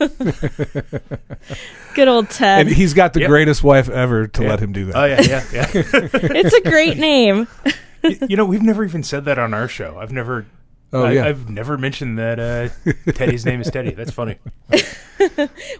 Good 1.94 2.08
old 2.08 2.28
Ted. 2.30 2.66
and 2.66 2.68
he's 2.76 2.92
got 2.94 3.12
the 3.12 3.20
Yep. 3.20 3.28
greatest 3.28 3.62
wife 3.62 3.88
ever 3.88 4.26
to 4.26 4.42
let 4.42 4.58
him 4.58 4.72
do 4.72 4.86
that. 4.86 4.96
Oh 4.96 5.04
yeah, 5.04 5.20
yeah, 5.22 5.44
yeah. 5.52 5.66
it's 6.12 6.54
a 6.54 6.60
great 6.68 6.98
name. 6.98 7.46
Y- 8.04 8.18
you 8.28 8.36
know, 8.36 8.44
we've 8.44 8.62
never 8.62 8.84
even 8.84 9.02
said 9.02 9.24
that 9.24 9.38
on 9.38 9.52
our 9.54 9.66
show. 9.68 9.98
I've 9.98 10.12
never. 10.12 10.46
Oh, 10.92 11.02
I, 11.04 11.12
yeah. 11.12 11.24
I've 11.26 11.48
never 11.50 11.76
mentioned 11.76 12.18
that 12.20 12.38
uh, 12.38 12.92
Teddy's 13.12 13.44
name 13.44 13.60
is 13.60 13.70
Teddy. 13.70 13.92
That's 13.92 14.12
funny. 14.12 14.38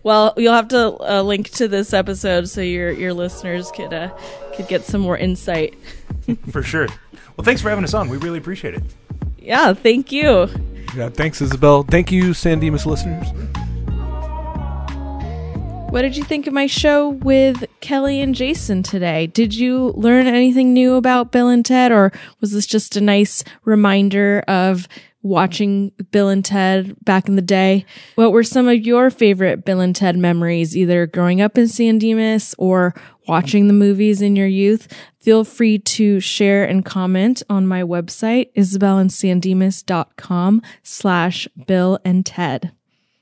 Well, 0.02 0.32
you'll 0.37 0.54
have 0.54 0.68
to 0.68 0.94
uh, 1.00 1.22
link 1.22 1.50
to 1.50 1.68
this 1.68 1.92
episode 1.92 2.48
so 2.48 2.60
your 2.62 2.90
your 2.92 3.12
listeners 3.12 3.70
could 3.72 3.92
uh, 3.92 4.16
could 4.54 4.68
get 4.68 4.84
some 4.84 5.00
more 5.02 5.18
insight. 5.18 5.74
For 6.50 6.62
sure. 6.62 6.87
Well, 7.37 7.44
thanks 7.44 7.60
for 7.60 7.68
having 7.68 7.84
us 7.84 7.94
on. 7.94 8.08
We 8.08 8.16
really 8.16 8.38
appreciate 8.38 8.74
it. 8.74 8.82
Yeah, 9.38 9.74
thank 9.74 10.12
you. 10.12 10.48
Yeah, 10.94 11.08
thanks, 11.10 11.42
Isabel. 11.42 11.82
Thank 11.82 12.10
you, 12.12 12.32
San 12.32 12.60
Dimas 12.60 12.87
listeners. 12.87 13.26
What 15.94 16.02
did 16.02 16.16
you 16.16 16.24
think 16.24 16.48
of 16.48 16.52
my 16.52 16.66
show 16.66 17.11
with 17.11 17.66
Kelly 17.78 18.20
and 18.20 18.35
Jason 18.35 18.83
today? 18.83 19.28
Did 19.28 19.54
you 19.54 19.92
learn 19.94 20.26
anything 20.26 20.72
new 20.72 20.96
about 20.96 21.30
Bill 21.30 21.46
and 21.46 21.64
Ted, 21.64 21.92
or 21.92 22.11
was 22.40 22.50
this 22.50 22.66
just 22.66 22.96
a 22.96 23.00
nice 23.00 23.44
reminder 23.64 24.42
of 24.48 24.88
watching 25.22 25.92
Bill 26.11 26.30
and 26.30 26.44
Ted 26.44 26.96
back 27.04 27.28
in 27.28 27.37
the 27.37 27.42
day? 27.42 27.87
What 28.16 28.33
were 28.33 28.42
some 28.42 28.66
of 28.66 28.85
your 28.85 29.09
favorite 29.09 29.64
Bill 29.64 29.78
and 29.78 29.94
Ted 29.94 30.18
memories, 30.18 30.76
either 30.76 31.07
growing 31.07 31.40
up 31.40 31.57
in 31.57 31.68
San 31.68 31.98
Dimas 31.98 32.57
or 32.59 32.92
watching 33.28 33.68
the 33.68 33.72
movies 33.72 34.20
in 34.20 34.35
your 34.35 34.48
youth? 34.48 34.92
Feel 35.20 35.44
free 35.44 35.78
to 35.78 36.18
share 36.18 36.64
and 36.64 36.85
comment 36.85 37.44
on 37.48 37.68
my 37.68 37.85
website, 37.85 38.52
isabelandsandimas.com 38.54 40.62
slash 40.83 41.46
Bill 41.68 42.00
and 42.04 42.26
Ted. 42.26 42.72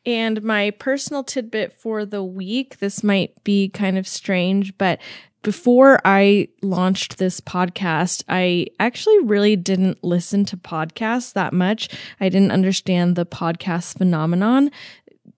And 0.05 0.43
my 0.43 0.71
personal 0.71 1.23
tidbit 1.23 1.73
for 1.73 2.05
the 2.05 2.25
week, 2.25 2.79
this 2.79 3.05
might 3.05 3.43
be 3.45 3.69
kind 3.69 3.97
of 3.97 4.07
strange, 4.09 4.77
but 4.77 5.01
before 5.43 6.01
I 6.05 6.49
launched 6.63 7.19
this 7.19 7.41
podcast, 7.41 8.23
I 8.29 8.69
actually 8.79 9.19
really 9.25 9.57
didn't 9.57 10.03
listen 10.05 10.45
to 10.47 10.57
podcasts 10.57 11.33
that 11.33 11.53
much. 11.53 11.89
I 12.21 12.29
didn't 12.29 12.53
understand 12.53 13.17
the 13.17 13.27
podcast 13.27 13.99
phenomenon. 13.99 14.71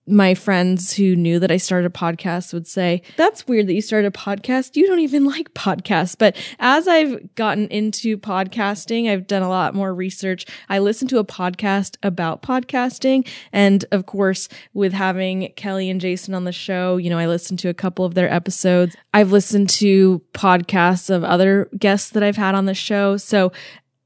My 0.07 0.35
friends 0.35 0.93
who 0.93 1.15
knew 1.15 1.39
that 1.39 1.51
I 1.51 1.57
started 1.57 1.87
a 1.87 1.89
podcast 1.89 2.53
would 2.53 2.67
say, 2.67 3.01
That's 3.17 3.47
weird 3.47 3.67
that 3.67 3.73
you 3.73 3.81
started 3.81 4.07
a 4.07 4.11
podcast. 4.11 4.75
You 4.75 4.85
don't 4.85 4.99
even 4.99 5.25
like 5.25 5.53
podcasts. 5.53 6.15
But 6.17 6.35
as 6.59 6.87
I've 6.87 7.33
gotten 7.35 7.67
into 7.69 8.17
podcasting, 8.17 9.09
I've 9.09 9.25
done 9.25 9.41
a 9.41 9.49
lot 9.49 9.73
more 9.73 9.93
research. 9.93 10.45
I 10.69 10.79
listened 10.79 11.09
to 11.09 11.17
a 11.17 11.25
podcast 11.25 11.97
about 12.03 12.43
podcasting. 12.43 13.27
And 13.51 13.83
of 13.91 14.05
course, 14.05 14.47
with 14.73 14.93
having 14.93 15.51
Kelly 15.55 15.89
and 15.89 15.99
Jason 15.99 16.35
on 16.35 16.43
the 16.43 16.51
show, 16.51 16.97
you 16.97 17.09
know, 17.09 17.17
I 17.17 17.25
listened 17.25 17.59
to 17.59 17.69
a 17.69 17.73
couple 17.73 18.05
of 18.05 18.13
their 18.13 18.31
episodes. 18.31 18.95
I've 19.13 19.31
listened 19.31 19.69
to 19.69 20.21
podcasts 20.33 21.09
of 21.09 21.23
other 21.23 21.69
guests 21.77 22.11
that 22.11 22.21
I've 22.23 22.37
had 22.37 22.53
on 22.53 22.65
the 22.65 22.75
show. 22.75 23.17
So 23.17 23.51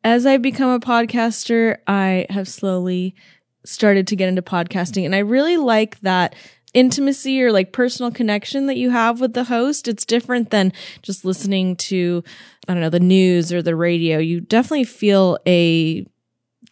as 0.04 0.26
I've 0.26 0.42
become 0.42 0.70
a 0.70 0.80
podcaster, 0.80 1.78
I 1.86 2.26
have 2.30 2.48
slowly 2.48 3.16
started 3.64 4.08
to 4.08 4.16
get 4.16 4.30
into 4.30 4.42
podcasting 4.42 5.06
and 5.06 5.16
I 5.16 5.20
really 5.20 5.58
like 5.58 6.00
that 6.02 6.36
intimacy 6.74 7.42
or 7.42 7.52
like 7.52 7.74
personal 7.74 8.12
connection 8.12 8.68
that 8.68 8.78
you 8.78 8.92
have 8.92 9.20
with 9.20 9.34
the 9.34 9.46
host. 9.46 9.88
It's 9.88 10.06
different 10.06 10.52
than 10.52 10.72
just 11.02 11.26
listening 11.26 11.76
to, 11.78 12.24
I 12.68 12.74
don't 12.74 12.82
know, 12.82 12.90
the 12.90 13.00
news 13.00 13.52
or 13.52 13.62
the 13.62 13.76
radio. 13.76 14.20
You 14.20 14.42
definitely 14.42 14.84
feel 14.84 15.38
a 15.48 16.06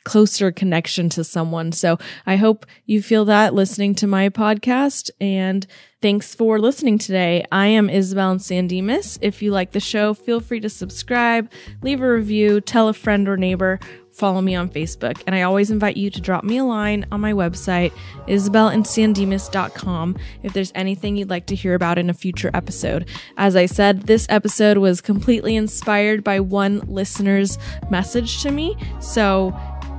closer 0.03 0.51
connection 0.51 1.09
to 1.09 1.23
someone. 1.23 1.71
So 1.71 1.97
I 2.25 2.37
hope 2.37 2.65
you 2.85 3.01
feel 3.01 3.25
that 3.25 3.53
listening 3.53 3.93
to 3.95 4.07
my 4.07 4.29
podcast. 4.29 5.09
And 5.19 5.65
thanks 6.01 6.33
for 6.33 6.59
listening 6.59 6.97
today. 6.97 7.43
I 7.51 7.67
am 7.67 7.89
Isabel 7.89 8.31
and 8.31 8.41
San 8.41 8.67
Dimas. 8.67 9.19
If 9.21 9.41
you 9.41 9.51
like 9.51 9.71
the 9.71 9.81
show, 9.81 10.13
feel 10.13 10.39
free 10.39 10.61
to 10.61 10.69
subscribe, 10.69 11.51
leave 11.81 12.01
a 12.01 12.09
review, 12.09 12.61
tell 12.61 12.87
a 12.87 12.93
friend 12.93 13.27
or 13.27 13.35
neighbor, 13.35 13.79
follow 14.17 14.41
me 14.41 14.55
on 14.55 14.69
Facebook. 14.69 15.21
And 15.27 15.35
I 15.35 15.43
always 15.43 15.69
invite 15.69 15.95
you 15.95 16.09
to 16.09 16.19
drop 16.19 16.43
me 16.43 16.57
a 16.57 16.63
line 16.63 17.05
on 17.11 17.21
my 17.21 17.33
website, 17.33 17.93
isabelandsandimas.com, 18.27 20.17
if 20.43 20.53
there's 20.53 20.71
anything 20.73 21.15
you'd 21.15 21.29
like 21.29 21.45
to 21.47 21.55
hear 21.55 21.75
about 21.75 21.99
in 21.99 22.09
a 22.09 22.13
future 22.13 22.49
episode. 22.53 23.07
As 23.37 23.55
I 23.55 23.67
said, 23.67 24.03
this 24.03 24.25
episode 24.29 24.79
was 24.79 25.01
completely 25.01 25.55
inspired 25.55 26.23
by 26.23 26.39
one 26.39 26.79
listener's 26.87 27.59
message 27.89 28.41
to 28.41 28.51
me. 28.51 28.75
So 28.99 29.55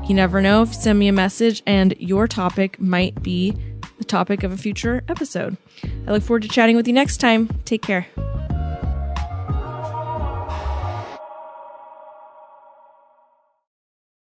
you 0.08 0.14
never 0.14 0.40
know 0.40 0.62
if 0.62 0.70
you 0.70 0.74
send 0.74 0.98
me 0.98 1.08
a 1.08 1.12
message 1.12 1.62
and 1.66 1.94
your 1.98 2.26
topic 2.26 2.80
might 2.80 3.22
be 3.22 3.56
the 3.98 4.04
topic 4.04 4.42
of 4.42 4.52
a 4.52 4.56
future 4.56 5.04
episode. 5.08 5.56
I 6.06 6.12
look 6.12 6.22
forward 6.22 6.42
to 6.42 6.48
chatting 6.48 6.76
with 6.76 6.88
you 6.88 6.94
next 6.94 7.18
time. 7.18 7.48
Take 7.64 7.82
care. 7.82 8.06